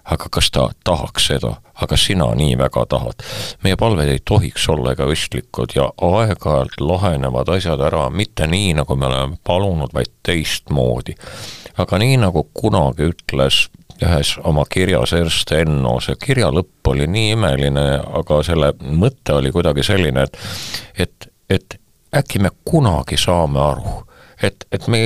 aga 0.08 0.24
kas 0.32 0.46
ta 0.50 0.62
tahaks 0.84 1.26
seda, 1.28 1.50
aga 1.84 1.96
sina 1.96 2.30
nii 2.34 2.56
väga 2.58 2.86
tahad. 2.88 3.22
meie 3.62 3.76
palved 3.76 4.08
ei 4.08 4.18
tohiks 4.24 4.68
olla 4.68 4.92
egoistlikud 4.92 5.74
ja 5.76 5.90
aeg-ajalt 6.00 6.80
lahenevad 6.80 7.48
asjad 7.48 7.80
ära 7.80 8.08
mitte 8.10 8.46
nii, 8.46 8.72
nagu 8.74 8.96
me 8.96 9.06
oleme 9.06 9.36
palunud, 9.44 9.92
vaid 9.94 10.12
teistmoodi. 10.22 11.14
Aga 11.78 11.98
nii, 11.98 12.16
nagu 12.20 12.44
kunagi 12.54 13.10
ütles 13.12 13.68
ühes 14.02 14.36
oma 14.46 14.64
kirjas 14.70 15.12
Ernst 15.16 15.52
Enno, 15.56 15.96
see 16.02 16.14
kirja 16.22 16.52
lõpp 16.54 16.90
oli 16.92 17.08
nii 17.10 17.32
imeline, 17.34 17.86
aga 18.20 18.42
selle 18.46 18.72
mõte 18.78 19.34
oli 19.40 19.52
kuidagi 19.54 19.84
selline, 19.86 20.26
et 20.28 20.38
et, 21.06 21.30
et 21.50 21.78
äkki 22.14 22.42
me 22.42 22.52
kunagi 22.64 23.18
saame 23.18 23.60
aru, 23.62 23.96
et, 24.42 24.64
et 24.72 24.86
me, 24.88 25.02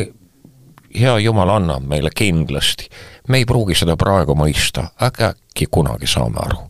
hea 0.94 1.14
Jumal 1.24 1.54
annab 1.56 1.86
meile 1.88 2.12
kindlasti, 2.14 2.88
me 3.28 3.40
ei 3.40 3.48
pruugi 3.48 3.76
seda 3.78 3.96
praegu 3.96 4.36
mõista, 4.38 4.90
aga 5.00 5.32
äkki 5.32 5.70
kunagi 5.72 6.10
saame 6.10 6.42
aru. 6.44 6.68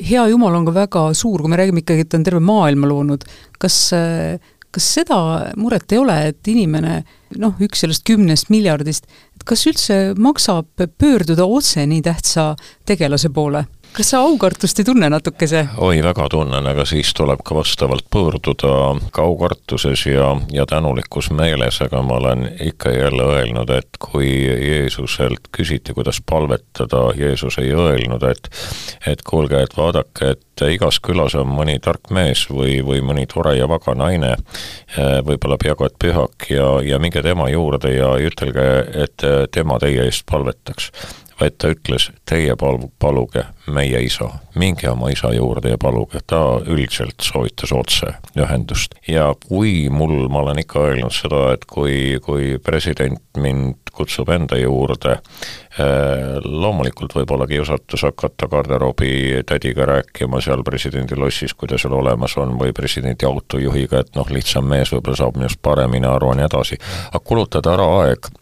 Hea 0.00 0.22
Jumal 0.32 0.56
on 0.56 0.64
ka 0.64 0.74
väga 0.74 1.02
suur, 1.14 1.42
kui 1.42 1.52
me 1.52 1.58
räägime 1.60 1.84
ikkagi, 1.84 2.06
et 2.06 2.08
ta 2.08 2.16
on 2.16 2.24
terve 2.24 2.40
maailma 2.40 2.88
loonud, 2.88 3.26
kas, 3.60 3.76
kas 4.72 4.86
seda 4.96 5.18
muret 5.60 5.92
ei 5.92 6.00
ole, 6.00 6.16
et 6.30 6.48
inimene 6.48 7.02
noh, 7.36 7.58
üks 7.60 7.84
sellest 7.84 8.06
kümnest 8.08 8.48
miljardist, 8.48 9.10
kas 9.44 9.66
üldse 9.66 9.98
maksab 10.18 10.84
pöörduda 10.98 11.46
otse 11.46 11.86
nii 11.86 12.02
tähtsa 12.02 12.54
tegelase 12.86 13.30
poole? 13.34 13.64
Kas 13.92 14.10
sa 14.12 14.20
aukartust 14.22 14.78
ei 14.78 14.86
tunne 14.86 15.08
natukese? 15.10 15.64
oi, 15.76 16.02
väga 16.04 16.28
tunnen, 16.30 16.66
aga 16.70 16.84
siis 16.86 17.10
tuleb 17.16 17.42
ka 17.44 17.56
vastavalt 17.58 18.06
pöörduda 18.12 18.74
ka 19.12 19.24
aukartuses 19.26 20.04
ja, 20.06 20.30
ja 20.54 20.66
tänulikus 20.66 21.30
meeles, 21.34 21.80
aga 21.82 22.02
ma 22.06 22.18
olen 22.20 22.46
ikka 22.60 22.92
ja 22.94 23.04
jälle 23.08 23.26
öelnud, 23.34 23.70
et 23.74 23.98
kui 23.98 24.28
Jeesuselt 24.46 25.50
küsiti, 25.56 25.94
kuidas 25.96 26.20
palvetada, 26.26 27.08
Jeesus 27.18 27.58
ei 27.58 27.72
öelnud, 27.74 28.22
et 28.30 28.50
et 29.06 29.22
kuulge, 29.26 29.62
et 29.62 29.76
vaadake, 29.76 30.34
et 30.36 30.64
igas 30.70 31.00
külas 31.02 31.34
on 31.38 31.48
mõni 31.50 31.78
tark 31.82 32.12
mees 32.14 32.44
või, 32.50 32.78
või 32.86 33.00
mõni 33.04 33.26
tore 33.30 33.56
ja 33.56 33.66
vaga 33.68 33.94
naine, 33.96 34.36
võib-olla 35.26 35.58
peaaegu 35.58 35.88
et 35.88 35.98
pühak 35.98 36.50
ja, 36.52 36.68
ja 36.84 37.00
minge 37.02 37.22
tema 37.26 37.48
juurde 37.50 37.94
ja 37.96 38.12
ütelge, 38.20 38.68
et 39.06 39.26
tema 39.54 39.80
teie 39.82 40.06
eest 40.06 40.26
palvetaks 40.30 40.92
vaid 41.40 41.56
ta 41.58 41.70
ütles, 41.72 42.10
teie 42.28 42.54
palu-, 42.60 42.90
paluge 43.00 43.44
meie 43.70 44.02
isa, 44.04 44.28
minge 44.58 44.88
oma 44.90 45.10
isa 45.12 45.32
juurde 45.34 45.72
ja 45.74 45.78
paluge, 45.80 46.20
ta 46.26 46.60
üldiselt 46.66 47.22
soovitas 47.24 47.72
otse 47.72 48.14
ühendust. 48.38 48.94
ja 49.08 49.30
kui 49.46 49.88
mul, 49.90 50.28
ma 50.28 50.44
olen 50.44 50.62
ikka 50.62 50.86
öelnud 50.90 51.14
seda, 51.14 51.50
et 51.54 51.64
kui, 51.70 52.18
kui 52.24 52.58
president 52.62 53.20
mind 53.38 53.90
kutsub 53.94 54.30
enda 54.32 54.56
juurde, 54.58 55.16
eh, 55.78 56.38
loomulikult 56.44 57.14
võib 57.16 57.34
olla 57.34 57.46
kiusatus 57.50 58.04
hakata 58.06 58.48
garderoobi 58.48 59.42
tädiga 59.46 59.86
rääkima 59.90 60.40
seal 60.40 60.64
presidendi 60.66 61.18
lossis, 61.18 61.54
kui 61.54 61.68
ta 61.68 61.78
seal 61.78 61.96
olemas 61.98 62.36
on, 62.40 62.56
või 62.60 62.72
presidendi 62.76 63.28
autojuhiga, 63.28 64.04
et 64.04 64.16
noh, 64.16 64.30
lihtsam 64.30 64.68
mees 64.70 64.92
võib-olla 64.94 65.22
saab 65.24 65.38
minust 65.40 65.60
paremini 65.62 66.08
aru 66.08 66.32
ja 66.32 66.40
nii 66.40 66.48
edasi, 66.50 66.80
aga 67.10 67.24
kulutada 67.24 67.76
ära 67.76 67.88
aeg 68.00 68.32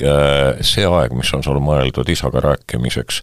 see 0.00 0.86
aeg, 0.86 1.14
mis 1.16 1.32
on 1.36 1.44
sul 1.44 1.58
mõeldud 1.62 2.08
isaga 2.12 2.42
rääkimiseks, 2.44 3.20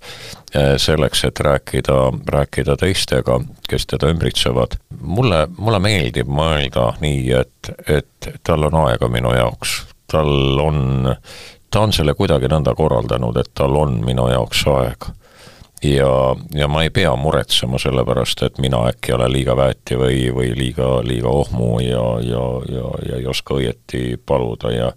äh, 0.55 0.73
selleks, 0.81 1.23
et 1.27 1.39
rääkida, 1.39 1.97
rääkida 2.35 2.77
teistega, 2.79 3.39
kes 3.69 3.87
teda 3.89 4.11
ümbritsevad, 4.13 4.77
mulle, 5.01 5.45
mulle 5.57 5.79
meeldib 5.83 6.29
mõelda 6.29 6.93
nii, 7.01 7.25
et, 7.39 7.73
et 7.87 8.31
tal 8.43 8.69
on 8.69 8.79
aega 8.87 9.09
minu 9.11 9.33
jaoks, 9.35 9.81
tal 10.11 10.59
on, 10.61 11.09
ta 11.69 11.85
on 11.85 11.93
selle 11.95 12.15
kuidagi 12.17 12.49
nõnda 12.51 12.75
korraldanud, 12.77 13.37
et 13.37 13.53
tal 13.57 13.77
on 13.77 13.99
minu 14.05 14.29
jaoks 14.31 14.65
aega 14.73 15.13
ja, 15.83 16.35
ja 16.53 16.67
ma 16.67 16.83
ei 16.83 16.89
pea 16.89 17.15
muretsema 17.15 17.79
selle 17.81 18.05
pärast, 18.05 18.43
et 18.45 18.57
mina 18.63 18.85
äkki 18.89 19.13
olen 19.15 19.31
liiga 19.31 19.55
väeti 19.57 19.97
või, 19.99 20.17
või 20.35 20.53
liiga, 20.57 20.89
liiga 21.03 21.29
ohmu 21.29 21.79
ja, 21.83 22.05
ja, 22.23 22.43
ja, 22.71 22.89
ja 23.09 23.19
ei 23.19 23.27
oska 23.27 23.57
õieti 23.59 24.17
paluda 24.25 24.71
ja 24.71 24.91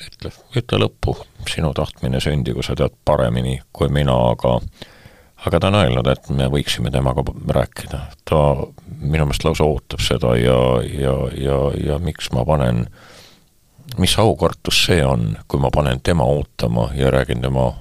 ütle, 0.00 0.32
ütle 0.56 0.80
lõppu, 0.82 1.16
sinu 1.50 1.72
tahtmine 1.76 2.20
sündigu, 2.22 2.62
sa 2.62 2.76
tead 2.78 2.94
paremini 3.04 3.60
kui 3.72 3.88
mina, 3.92 4.16
aga 4.32 4.58
aga 5.44 5.60
ta 5.60 5.68
on 5.68 5.78
öelnud, 5.78 6.08
et 6.08 6.28
me 6.32 6.48
võiksime 6.52 6.90
temaga 6.92 7.24
rääkida. 7.58 8.00
ta 8.24 8.40
minu 9.00 9.26
meelest 9.26 9.44
lausa 9.44 9.64
ootab 9.64 10.00
seda 10.00 10.36
ja, 10.40 10.58
ja, 10.88 11.14
ja, 11.36 11.58
ja 11.84 11.98
miks 11.98 12.30
ma 12.32 12.44
panen, 12.48 12.86
mis 14.00 14.18
aukartus 14.18 14.84
see 14.86 15.04
on, 15.04 15.34
kui 15.48 15.60
ma 15.60 15.70
panen 15.74 16.00
tema 16.00 16.24
ootama 16.24 16.90
ja 16.94 17.10
räägin 17.10 17.44
tema 17.44 17.72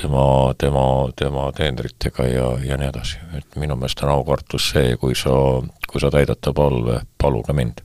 tema, 0.00 0.54
tema, 0.58 1.10
tema 1.16 1.52
teenritega 1.52 2.26
ja, 2.26 2.48
ja 2.64 2.76
nii 2.78 2.88
edasi. 2.88 3.18
et 3.38 3.56
minu 3.56 3.76
meelest 3.76 4.02
on 4.02 4.12
aukartus 4.14 4.70
see, 4.74 4.96
kui 4.96 5.14
sa, 5.18 5.32
kui 5.88 6.02
sa 6.02 6.10
täidad 6.10 6.38
ta 6.40 6.52
palve, 6.54 7.00
paluge 7.18 7.54
mind 7.54 7.82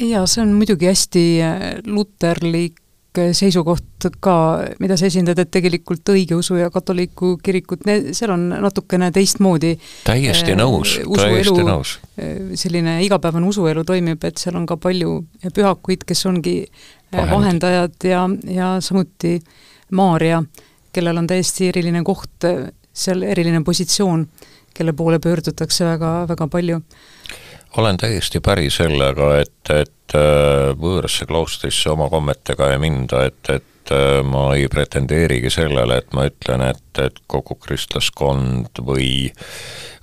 jaa, 0.00 0.26
see 0.28 0.42
on 0.44 0.52
muidugi 0.56 0.88
hästi 0.90 1.22
äh, 1.42 1.62
luterlik 1.86 2.80
äh, 3.18 3.30
seisukoht 3.36 4.08
ka, 4.20 4.36
mida 4.82 4.96
sa 4.98 5.08
esindad, 5.08 5.38
et 5.40 5.50
tegelikult 5.54 6.08
õigeusu 6.12 6.58
ja 6.60 6.70
katoliku 6.72 7.36
kirikut, 7.42 7.86
seal 8.16 8.34
on 8.34 8.48
natukene 8.50 9.10
teistmoodi 9.14 9.74
täiesti 10.04 10.52
äh, 10.52 10.60
nõus, 10.60 10.98
täiesti 11.16 11.64
nõus. 11.66 11.96
selline 12.60 12.98
igapäevane 13.06 13.48
usuelu 13.48 13.84
toimib, 13.88 14.24
et 14.28 14.42
seal 14.42 14.58
on 14.60 14.66
ka 14.68 14.76
palju 14.80 15.18
pühakuid, 15.46 16.04
kes 16.06 16.26
ongi 16.28 16.58
Vahend. 17.12 17.32
vahendajad 17.32 18.08
ja, 18.10 18.26
ja 18.50 18.76
samuti 18.84 19.38
Maarja, 19.96 20.42
kellel 20.92 21.22
on 21.22 21.28
täiesti 21.30 21.70
eriline 21.70 22.02
koht, 22.04 22.44
seal 22.92 23.22
eriline 23.22 23.62
positsioon, 23.64 24.26
kelle 24.76 24.92
poole 24.92 25.20
pöördutakse 25.22 25.86
väga, 25.86 26.10
väga 26.28 26.48
palju 26.52 26.80
olen 27.76 27.96
täiesti 27.96 28.40
päri 28.40 28.70
sellega, 28.70 29.32
et, 29.42 29.70
et 29.74 30.16
äh, 30.16 30.72
võõrasse 30.78 31.26
kloostrisse 31.28 31.90
oma 31.92 32.08
kommetega 32.12 32.70
ei 32.72 32.80
minda, 32.82 33.24
et, 33.28 33.50
et 33.50 33.92
äh, 33.94 34.20
ma 34.26 34.48
ei 34.56 34.68
pretendeerigi 34.72 35.50
sellele, 35.52 36.00
et 36.02 36.16
ma 36.16 36.26
ütlen, 36.30 36.66
et, 36.70 36.85
et 37.02 37.20
kogu 37.30 37.58
kristlaskond 37.60 38.82
või 38.86 39.30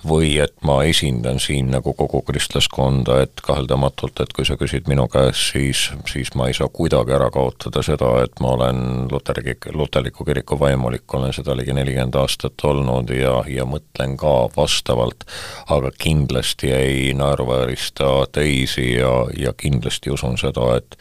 või 0.08 0.38
et 0.44 0.54
ma 0.68 0.82
esindan 0.84 1.40
siin 1.40 1.70
nagu 1.72 1.94
kogu 1.96 2.22
kristlaskonda, 2.28 3.22
et 3.24 3.42
kaheldamatult, 3.44 4.20
et 4.20 4.34
kui 4.36 4.46
sa 4.48 4.58
küsid 4.60 4.90
minu 4.92 5.06
käest, 5.12 5.54
siis, 5.54 5.84
siis 6.10 6.34
ma 6.36 6.50
ei 6.50 6.58
saa 6.58 6.68
kuidagi 6.68 7.16
ära 7.16 7.30
kaotada 7.34 7.84
seda, 7.86 8.12
et 8.26 8.40
ma 8.44 8.54
olen 8.58 9.08
luteri, 9.12 9.56
luterliku 9.72 10.28
kiriku 10.28 10.60
vaimulik, 10.60 11.08
olen 11.14 11.34
seda 11.36 11.56
ligi 11.58 11.76
nelikümmend 11.76 12.20
aastat 12.20 12.68
olnud 12.68 13.16
ja, 13.16 13.40
ja 13.48 13.68
mõtlen 13.70 14.18
ka 14.20 14.36
vastavalt, 14.58 15.24
aga 15.72 15.92
kindlasti 15.98 16.74
ei 16.76 17.14
naeruväärista 17.18 18.12
teisi 18.36 18.94
ja, 18.98 19.16
ja 19.40 19.56
kindlasti 19.58 20.12
usun 20.14 20.40
seda, 20.42 20.74
et 20.82 21.00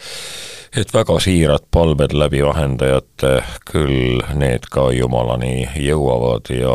et 0.72 0.88
väga 0.94 1.18
siirad 1.20 1.66
palved 1.74 2.14
läbi 2.16 2.40
vahendajate, 2.44 3.32
küll 3.68 4.22
need 4.40 4.64
ka 4.72 4.86
Jumalani 4.96 5.66
jõuavad 5.82 6.50
ja 6.54 6.74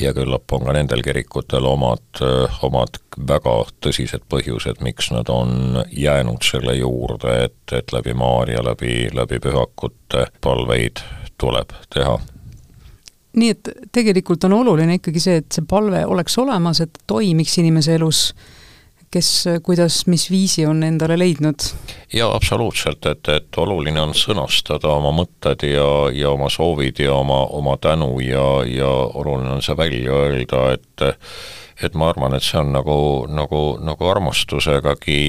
ja 0.00 0.12
küllap 0.14 0.52
on 0.52 0.66
ka 0.66 0.74
nendel 0.76 1.02
kirikutel 1.02 1.64
omad, 1.64 2.20
omad 2.62 2.98
väga 3.28 3.54
tõsised 3.84 4.26
põhjused, 4.30 4.82
miks 4.84 5.10
nad 5.14 5.30
on 5.32 5.80
jäänud 5.90 6.44
selle 6.44 6.76
juurde, 6.76 7.34
et, 7.48 7.72
et 7.72 7.92
läbi 7.92 8.14
Maarja, 8.14 8.62
läbi, 8.64 9.08
läbi 9.14 9.40
pühakute 9.42 10.26
palveid 10.44 11.02
tuleb 11.40 11.72
teha. 11.94 12.18
Nii 13.38 13.50
et 13.54 13.70
tegelikult 13.94 14.44
on 14.48 14.56
oluline 14.60 14.98
ikkagi 14.98 15.22
see, 15.22 15.40
et 15.42 15.50
see 15.54 15.66
palve 15.68 16.04
oleks 16.06 16.38
olemas, 16.40 16.82
et 16.84 17.02
toimiks 17.06 17.58
inimese 17.62 17.96
elus 17.98 18.32
kes 19.10 19.28
kuidas, 19.64 20.02
mis 20.06 20.28
viisi 20.30 20.66
on 20.66 20.82
endale 20.86 21.18
leidnud? 21.18 21.68
jaa, 22.12 22.30
absoluutselt, 22.34 23.06
et, 23.06 23.28
et 23.28 23.60
oluline 23.60 24.00
on 24.02 24.14
sõnastada 24.16 24.92
oma 24.94 25.12
mõtted 25.16 25.64
ja, 25.68 25.88
ja 26.14 26.32
oma 26.34 26.50
soovid 26.52 27.00
ja 27.04 27.14
oma, 27.16 27.44
oma 27.58 27.76
tänu 27.80 28.18
ja, 28.24 28.48
ja 28.68 28.90
oluline 28.90 29.56
on 29.58 29.64
see 29.64 29.76
välja 29.78 30.20
öelda, 30.24 30.64
et 30.76 31.08
et 31.78 31.94
ma 31.94 32.08
arvan, 32.10 32.34
et 32.34 32.42
see 32.42 32.58
on 32.58 32.72
nagu, 32.74 32.98
nagu, 33.30 33.62
nagu 33.86 34.08
armastusegagi, 34.10 35.20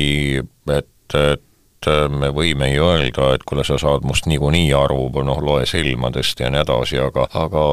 et, 0.74 1.14
et 1.14 1.44
et 1.80 1.88
äh, 1.88 2.10
me 2.12 2.28
võime 2.36 2.68
ju 2.74 2.84
öelda, 2.84 3.34
et 3.36 3.44
kuule, 3.48 3.64
sa 3.64 3.78
saad 3.80 4.04
must 4.08 4.28
niikuinii 4.28 4.74
aru, 4.76 5.08
noh, 5.24 5.40
loe 5.44 5.66
silmadest 5.70 6.40
ja 6.40 6.50
nii 6.52 6.62
edasi, 6.64 7.00
aga 7.00 7.28
aga 7.40 7.64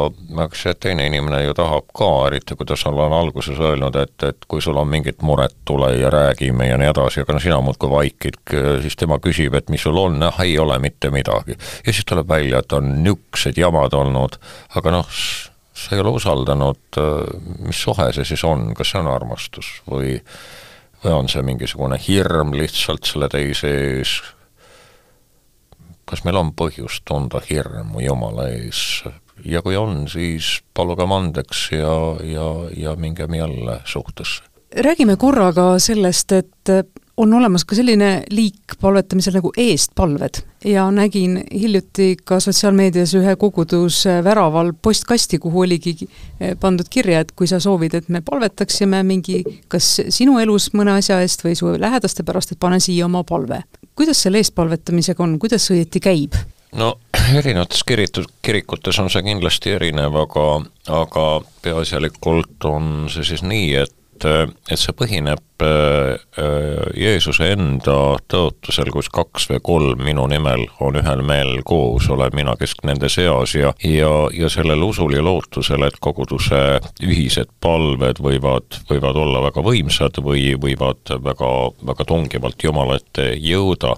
eks 0.47 0.63
see 0.63 0.75
teine 0.79 1.09
inimene 1.11 1.43
ju 1.43 1.55
tahab 1.59 1.89
ka, 1.97 2.11
eriti 2.29 2.55
kuidas 2.59 2.85
olen 2.87 3.15
alguses 3.17 3.59
öelnud, 3.59 3.97
et, 3.99 4.15
et 4.23 4.47
kui 4.47 4.63
sul 4.63 4.79
on 4.79 4.89
mingit 4.89 5.23
muret, 5.27 5.57
tule 5.67 5.91
ja 5.99 6.11
räägime 6.13 6.69
ja 6.69 6.79
nii 6.79 6.93
edasi, 6.93 7.25
aga 7.25 7.35
no 7.35 7.43
sina 7.43 7.59
muudkui 7.65 7.91
vaikid, 7.91 8.39
siis 8.85 8.97
tema 8.97 9.19
küsib, 9.23 9.57
et 9.59 9.73
mis 9.75 9.83
sul 9.83 9.99
on, 9.99 10.21
noh, 10.23 10.41
ei 10.45 10.55
ole 10.59 10.79
mitte 10.79 11.11
midagi. 11.11 11.59
ja 11.87 11.93
siis 11.93 12.07
tuleb 12.07 12.29
välja, 12.31 12.63
et 12.63 12.73
on 12.79 12.93
niisugused 13.03 13.59
jamad 13.59 13.95
olnud, 13.95 14.39
aga 14.79 14.95
noh, 14.95 15.19
sa 15.77 15.97
ei 15.97 16.01
ole 16.01 16.15
usaldanud, 16.17 17.01
mis 17.67 17.83
suhe 17.83 18.13
see 18.15 18.25
siis 18.25 18.45
on, 18.47 18.71
kas 18.77 18.95
see 18.95 19.03
on 19.03 19.11
armastus 19.11 19.73
või 19.91 20.15
või 21.05 21.13
on 21.13 21.29
see 21.29 21.43
mingisugune 21.43 21.99
hirm 22.01 22.55
lihtsalt 22.57 23.07
selle 23.07 23.29
teise 23.33 23.71
ees, 23.71 24.17
kas 26.07 26.25
meil 26.25 26.39
on 26.41 26.53
põhjust 26.57 27.05
tunda 27.09 27.41
hirmu 27.51 28.05
Jumala 28.05 28.49
ees 28.55 29.05
ja 29.45 29.63
kui 29.63 29.77
on, 29.77 30.07
siis 30.09 30.61
palugem 30.75 31.13
andeks 31.13 31.69
ja, 31.75 31.97
ja, 32.25 32.47
ja 32.77 32.97
mingem 32.97 33.35
jälle 33.35 33.81
suhtesse. 33.85 34.43
räägime 34.77 35.17
korraga 35.17 35.79
sellest, 35.79 36.33
et 36.33 36.71
on 37.17 37.35
olemas 37.35 37.65
ka 37.65 37.77
selline 37.77 38.11
liik 38.31 38.77
palvetamisel 38.81 39.39
nagu 39.39 39.53
eestpalved 39.57 40.43
ja 40.65 40.87
nägin 40.91 41.39
hiljuti 41.53 42.17
ka 42.25 42.41
sotsiaalmeedias 42.41 43.15
ühe 43.17 43.37
koguduse 43.41 44.19
väraval 44.25 44.73
postkasti, 44.83 45.39
kuhu 45.39 45.65
oligi 45.65 45.97
eh, 46.03 46.57
pandud 46.61 46.89
kirja, 46.91 47.23
et 47.25 47.33
kui 47.33 47.49
sa 47.49 47.61
soovid, 47.61 47.95
et 47.95 48.09
me 48.09 48.21
palvetaksime 48.25 49.03
mingi, 49.07 49.43
kas 49.69 50.01
sinu 50.09 50.39
elus 50.43 50.71
mõne 50.77 50.99
asja 50.99 51.21
eest 51.25 51.45
või 51.47 51.57
su 51.57 51.73
lähedaste 51.81 52.27
pärast, 52.27 52.53
et 52.53 52.61
pane 52.61 52.81
siia 52.81 53.07
oma 53.07 53.25
palve. 53.25 53.63
kuidas 53.97 54.23
selle 54.23 54.43
eestpalvetamisega 54.43 55.25
on, 55.25 55.39
kuidas 55.39 55.67
see 55.67 55.81
õieti 55.81 56.03
käib? 56.05 56.37
no 56.77 56.99
erinevates 57.39 57.85
kiritud, 57.85 58.29
kirikutes 58.43 58.99
on 58.99 59.11
see 59.11 59.25
kindlasti 59.25 59.73
erinev, 59.79 60.17
aga, 60.27 60.49
aga 61.03 61.29
peaasjalikult 61.63 62.69
on 62.69 63.07
see 63.13 63.25
siis 63.25 63.47
nii, 63.47 63.75
et 63.87 63.95
et 64.25 64.81
see 64.81 64.95
põhineb 64.97 65.63
äh, 65.65 66.17
Jeesuse 66.97 67.51
enda 67.53 68.17
tõotusel, 68.31 68.91
kus 68.95 69.11
kaks 69.13 69.49
või 69.51 69.61
kolm 69.65 70.05
minu 70.07 70.27
nimel 70.31 70.67
on 70.81 70.99
ühel 71.01 71.23
meelel 71.27 71.63
koos, 71.67 72.09
olen 72.13 72.35
mina 72.37 72.57
kesk 72.59 72.85
nende 72.89 73.11
seas 73.13 73.55
ja, 73.57 73.73
ja, 73.85 74.13
ja 74.33 74.51
sellel 74.53 74.83
usul 74.87 75.17
ja 75.17 75.25
lootusel, 75.25 75.85
et 75.87 75.99
koguduse 76.01 76.63
ühised 77.05 77.53
palved 77.61 78.23
võivad, 78.23 78.81
võivad 78.91 79.21
olla 79.21 79.45
väga 79.49 79.65
võimsad 79.67 80.23
või 80.25 80.55
võivad 80.61 81.17
väga, 81.25 81.53
väga 81.93 82.09
tungivalt 82.09 82.65
Jumala 82.65 82.97
ette 83.01 83.33
jõuda. 83.37 83.95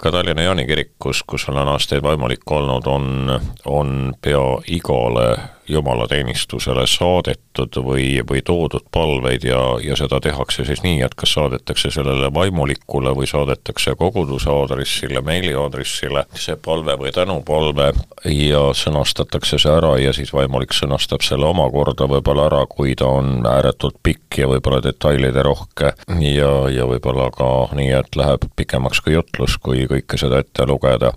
ka 0.00 0.12
Tallinna 0.12 0.48
Jaani 0.48 0.66
kirikus, 0.68 1.22
kus 1.26 1.48
olen 1.48 1.72
aastaid 1.74 2.02
vaimulik 2.04 2.44
olnud, 2.50 2.86
on, 2.86 3.38
on 3.64 4.14
pea 4.22 4.44
igale 4.66 5.53
jumalateenistusele 5.68 6.86
saadetud 6.86 7.78
või, 7.84 8.20
või 8.28 8.42
toodud 8.44 8.84
palveid 8.92 9.44
ja, 9.48 9.60
ja 9.82 9.96
seda 9.96 10.20
tehakse 10.20 10.64
siis 10.68 10.82
nii, 10.84 11.00
et 11.06 11.14
kas 11.18 11.34
saadetakse 11.36 11.90
sellele 11.94 12.30
vaimulikule 12.34 13.14
või 13.16 13.28
saadetakse 13.30 13.94
koguduse 13.98 14.50
aadressile, 14.52 15.22
meiliaadressile 15.24 16.26
see 16.34 16.56
palve 16.64 16.96
või 17.00 17.12
tänupalve 17.14 17.90
ja 18.30 18.62
sõnastatakse 18.76 19.58
see 19.62 19.72
ära 19.72 19.94
ja 20.02 20.12
siis 20.16 20.32
vaimulik 20.34 20.76
sõnastab 20.76 21.24
selle 21.24 21.48
omakorda 21.48 22.08
võib-olla 22.10 22.48
ära, 22.50 22.62
kui 22.68 22.94
ta 22.98 23.08
on 23.08 23.46
ääretult 23.48 24.00
pikk 24.02 24.42
ja 24.42 24.50
võib-olla 24.50 24.82
detailide 24.84 25.42
rohke 25.46 25.94
ja, 26.20 26.52
ja 26.72 26.88
võib-olla 26.90 27.30
ka 27.34 27.50
nii, 27.74 27.90
et 27.98 28.16
läheb 28.20 28.48
pikemaks 28.56 29.00
kui 29.04 29.16
jutlus, 29.16 29.58
kui 29.58 29.88
kõike 29.90 30.20
seda 30.20 30.44
ette 30.44 30.66
lugeda. 30.68 31.12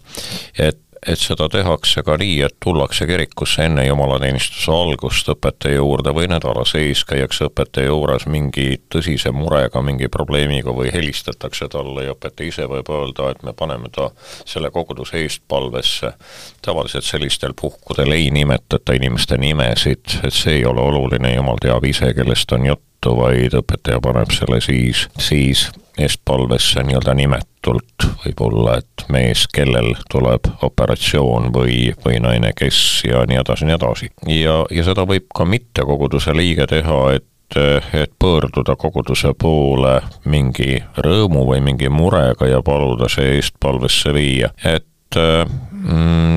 et 0.57 0.79
et 1.05 1.19
seda 1.19 1.47
tehakse 1.51 2.01
ka 2.05 2.17
nii, 2.17 2.41
et 2.45 2.55
tullakse 2.63 3.05
kirikusse 3.07 3.65
enne 3.67 3.85
jumalateenistuse 3.87 4.71
algust 4.73 5.29
õpetaja 5.31 5.77
juurde 5.77 6.13
või 6.15 6.29
nädala 6.31 6.65
sees 6.67 7.03
käiakse 7.07 7.47
õpetaja 7.49 7.91
juures 7.91 8.25
mingi 8.31 8.79
tõsise 8.93 9.31
murega, 9.35 9.81
mingi 9.85 10.09
probleemiga 10.11 10.73
või 10.75 10.91
helistatakse 10.93 11.69
talle 11.73 12.07
ja 12.07 12.15
õpetaja 12.15 12.53
ise 12.53 12.67
võib 12.71 12.89
öelda, 12.93 13.31
et 13.31 13.43
me 13.43 13.53
paneme 13.53 13.91
ta 13.93 14.09
selle 14.45 14.71
koguduse 14.73 15.21
eestpalvesse. 15.23 16.13
tavaliselt 16.61 17.03
sellistel 17.03 17.53
puhkudel 17.61 18.11
ei 18.11 18.31
nimetata 18.31 18.93
inimeste 18.93 19.37
nimesid, 19.37 20.19
et 20.23 20.33
see 20.33 20.59
ei 20.59 20.65
ole 20.65 20.81
oluline, 20.81 21.35
jumal 21.35 21.59
teab 21.61 21.85
ise, 21.85 22.13
kellest 22.13 22.51
on 22.51 22.65
juttu, 22.65 23.15
vaid 23.17 23.53
õpetaja 23.53 24.01
paneb 24.03 24.31
selle 24.31 24.61
siis, 24.61 25.07
siis 25.19 25.69
eestpalvesse 25.97 26.83
nii-öelda 26.83 27.13
nimetult, 27.17 28.07
võib-olla 28.27 28.77
et 28.81 29.07
mees, 29.13 29.45
kellel 29.53 29.93
tuleb 30.11 30.49
operatsioon 30.65 31.51
või, 31.55 31.93
või 32.05 32.19
naine, 32.23 32.53
kes 32.57 33.03
ja 33.07 33.23
nii 33.27 33.41
edasi, 33.41 33.67
nii 33.67 33.77
edasi. 33.77 34.11
ja, 34.33 34.59
ja 34.71 34.85
seda 34.87 35.07
võib 35.07 35.29
ka 35.35 35.47
mittekoguduse 35.47 36.35
liige 36.37 36.67
teha, 36.69 37.01
et 37.17 37.25
et 37.55 38.11
pöörduda 38.19 38.73
koguduse 38.75 39.29
poole 39.39 40.01
mingi 40.27 40.81
rõõmu 40.99 41.45
või 41.47 41.61
mingi 41.63 41.87
murega 41.87 42.49
ja 42.49 42.59
paluda 42.59 43.07
see 43.07 43.37
eestpalvesse 43.37 44.11
viia, 44.11 44.49
et 44.67 45.15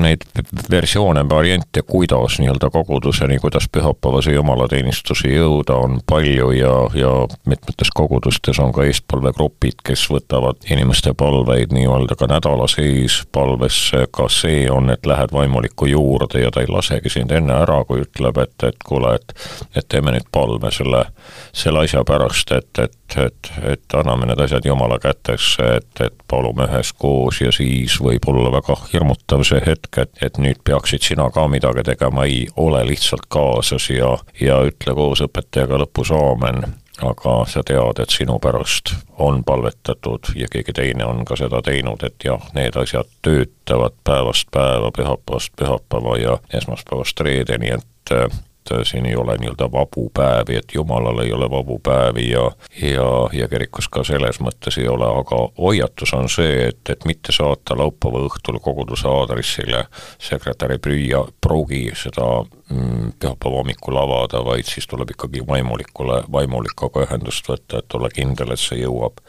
neid 0.01 0.23
versioone, 0.71 1.23
variante, 1.29 1.81
kuidas 1.87 2.39
nii-öelda 2.39 2.69
koguduseni, 2.69 3.39
kuidas 3.39 3.67
pühapäevase 3.71 4.31
jumalateenistusi 4.35 5.33
jõuda, 5.33 5.75
on 5.75 5.99
palju 6.07 6.51
ja, 6.55 6.73
ja 6.95 7.11
mitmetes 7.45 7.91
kogudustes 7.95 8.59
on 8.59 8.71
ka 8.75 8.85
eestpalvegrupid, 8.87 9.81
kes 9.85 10.05
võtavad 10.11 10.61
inimeste 10.71 11.13
palveid 11.17 11.73
nii-öelda 11.75 12.15
ka 12.19 12.29
nädala 12.31 12.67
sees 12.71 13.21
palvesse, 13.31 14.05
ka 14.11 14.29
see 14.31 14.65
on, 14.71 14.89
et 14.93 15.05
lähed 15.05 15.33
vaimuliku 15.35 15.89
juurde 15.91 16.45
ja 16.45 16.51
ta 16.51 16.63
ei 16.63 16.71
lasegi 16.71 17.11
sind 17.11 17.31
enne 17.35 17.55
ära, 17.63 17.81
kui 17.87 18.05
ütleb, 18.05 18.39
et, 18.43 18.55
et 18.71 18.87
kuule, 18.87 19.15
et 19.19 19.35
et 19.75 19.87
teeme 19.87 20.13
nüüd 20.15 20.27
palve 20.31 20.71
selle, 20.73 21.05
selle 21.53 21.85
asja 21.85 22.03
pärast, 22.07 22.51
et, 22.55 22.71
et 22.79 22.95
et, 23.17 23.51
et 23.63 23.95
anname 23.97 24.27
need 24.29 24.39
asjad 24.43 24.65
Jumala 24.65 24.99
kätesse, 25.01 25.65
et, 25.77 26.03
et 26.03 26.15
palume 26.27 26.67
üheskoos 26.69 27.41
ja 27.41 27.51
siis 27.55 27.97
võib 28.01 28.27
olla 28.31 28.51
väga 28.53 28.77
hirmutav 28.91 29.43
see 29.47 29.61
hetk, 29.65 29.97
et, 30.03 30.13
et 30.21 30.37
nüüd 30.41 30.61
peaksid 30.67 31.03
sina 31.05 31.29
ka 31.33 31.47
midagi 31.51 31.83
tegema, 31.91 32.25
ei 32.25 32.45
ole 32.55 32.83
lihtsalt 32.87 33.27
kaasas 33.31 33.89
ja, 33.91 34.15
ja 34.41 34.61
ütle 34.67 34.95
koos 34.97 35.23
õpetajaga 35.27 35.81
lõpus 35.83 36.13
aamen. 36.15 36.65
Aga 37.01 37.31
sa 37.49 37.63
tead, 37.65 37.97
et 38.03 38.13
sinu 38.13 38.35
pärast 38.37 38.91
on 39.17 39.39
palvetatud 39.47 40.35
ja 40.37 40.45
keegi 40.51 40.75
teine 40.77 41.07
on 41.09 41.23
ka 41.25 41.33
seda 41.39 41.63
teinud, 41.65 42.03
et 42.05 42.27
jah, 42.27 42.43
need 42.53 42.77
asjad 42.77 43.09
töötavad 43.25 43.95
päevast 44.05 44.51
päeva, 44.53 44.91
pühapäevast 44.93 45.55
pühapäeva 45.57 46.17
ja 46.21 46.37
esmaspäevast 46.53 47.23
reedeni, 47.25 47.73
et 47.79 48.13
et 48.61 48.87
siin 48.87 49.05
ei 49.05 49.15
ole 49.15 49.35
nii-öelda 49.37 49.67
vabu 49.71 50.09
päevi, 50.13 50.55
et 50.55 50.75
Jumalal 50.75 51.19
ei 51.23 51.33
ole 51.33 51.49
vabu 51.49 51.79
päevi 51.79 52.29
ja, 52.29 52.51
ja, 52.81 53.07
ja 53.33 53.47
kirikus 53.47 53.89
ka 53.89 54.03
selles 54.03 54.39
mõttes 54.43 54.77
ei 54.79 54.87
ole, 54.87 55.07
aga 55.21 55.41
hoiatus 55.57 56.13
on 56.13 56.29
see, 56.29 56.67
et, 56.69 56.81
et 56.89 57.05
mitte 57.05 57.33
saata 57.35 57.77
laupäeva 57.77 58.25
õhtul 58.27 58.59
koguduse 58.61 59.07
aadressile 59.09 59.85
sekretäri 60.21 60.77
prüüa, 60.77 61.23
pruugi 61.41 61.83
seda 61.97 62.27
mm, 62.43 63.17
pühapäeva 63.19 63.61
hommikul 63.61 63.97
avada, 63.97 64.43
vaid 64.45 64.69
siis 64.69 64.87
tuleb 64.87 65.15
ikkagi 65.15 65.45
vaimulikule, 65.47 66.23
vaimulikuga 66.31 67.05
ühendust 67.07 67.49
võtta, 67.49 67.81
et 67.81 67.97
olla 67.97 68.09
kindel, 68.13 68.53
et 68.53 68.61
see 68.61 68.81
jõuab, 68.83 69.21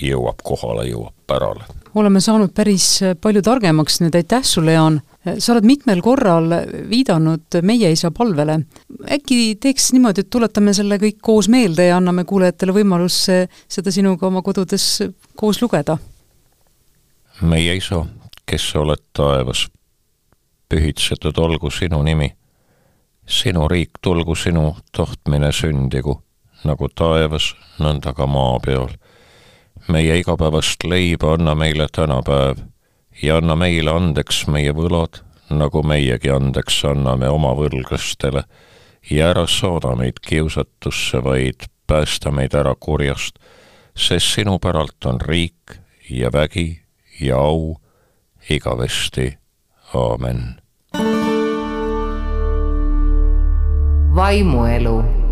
jõuab 0.00 0.44
kohale, 0.46 0.88
jõuab 0.90 1.14
pärale. 1.26 1.64
oleme 1.94 2.20
saanud 2.20 2.54
päris 2.54 3.00
palju 3.20 3.42
targemaks 3.42 4.00
nüüd, 4.02 4.14
aitäh 4.14 4.46
sulle, 4.46 4.78
Jaan! 4.78 5.00
Sa 5.20 5.52
oled 5.52 5.66
mitmel 5.68 6.00
korral 6.04 6.48
viidanud 6.88 7.60
Meie 7.62 7.90
isa 7.92 8.10
palvele. 8.10 8.60
äkki 9.10 9.56
teeks 9.60 9.92
niimoodi, 9.92 10.24
et 10.24 10.30
tuletame 10.30 10.72
selle 10.74 10.96
kõik 10.98 11.20
koos 11.20 11.48
meelde 11.48 11.90
ja 11.90 11.98
anname 12.00 12.24
kuulajatele 12.24 12.72
võimaluse 12.72 13.42
seda 13.68 13.92
sinuga 13.92 14.26
oma 14.26 14.42
kodudes 14.42 15.02
koos 15.36 15.62
lugeda? 15.62 15.98
meie 17.40 17.76
isa, 17.76 18.04
kes 18.46 18.70
sa 18.70 18.80
oled 18.80 19.02
taevas, 19.16 19.66
pühitsetud 20.68 21.38
olgu 21.38 21.70
sinu 21.70 22.02
nimi. 22.02 22.34
sinu 23.26 23.68
riik 23.68 24.00
tulgu, 24.02 24.34
sinu 24.34 24.76
tahtmine 24.92 25.52
sündigu, 25.52 26.20
nagu 26.64 26.88
taevas, 26.88 27.54
nõnda 27.78 28.14
ka 28.14 28.26
maa 28.26 28.58
peal. 28.64 28.88
meie 29.88 30.18
igapäevast 30.18 30.84
leiba 30.84 31.34
anna 31.34 31.54
meile 31.54 31.86
tänapäev 31.92 32.70
ja 33.22 33.36
anna 33.36 33.56
meile 33.56 33.90
andeks 33.90 34.46
meie 34.46 34.72
võlad, 34.76 35.20
nagu 35.50 35.82
meiegi 35.82 36.30
andeks 36.30 36.84
anname 36.88 37.28
oma 37.28 37.52
võlglastele, 37.58 38.44
ja 39.10 39.30
ära 39.34 39.46
saada 39.46 39.94
meid 39.98 40.20
kiusatusse, 40.22 41.22
vaid 41.24 41.66
päästa 41.86 42.30
meid 42.30 42.54
ära 42.54 42.74
kurjast, 42.78 43.38
sest 43.96 44.36
sinu 44.36 44.58
päralt 44.58 45.04
on 45.06 45.20
riik 45.20 45.78
ja 46.10 46.30
vägi 46.32 46.82
ja 47.20 47.36
au 47.36 47.76
igavesti. 48.50 49.38
aamen. 49.94 50.60
vaimuelu 54.14 55.29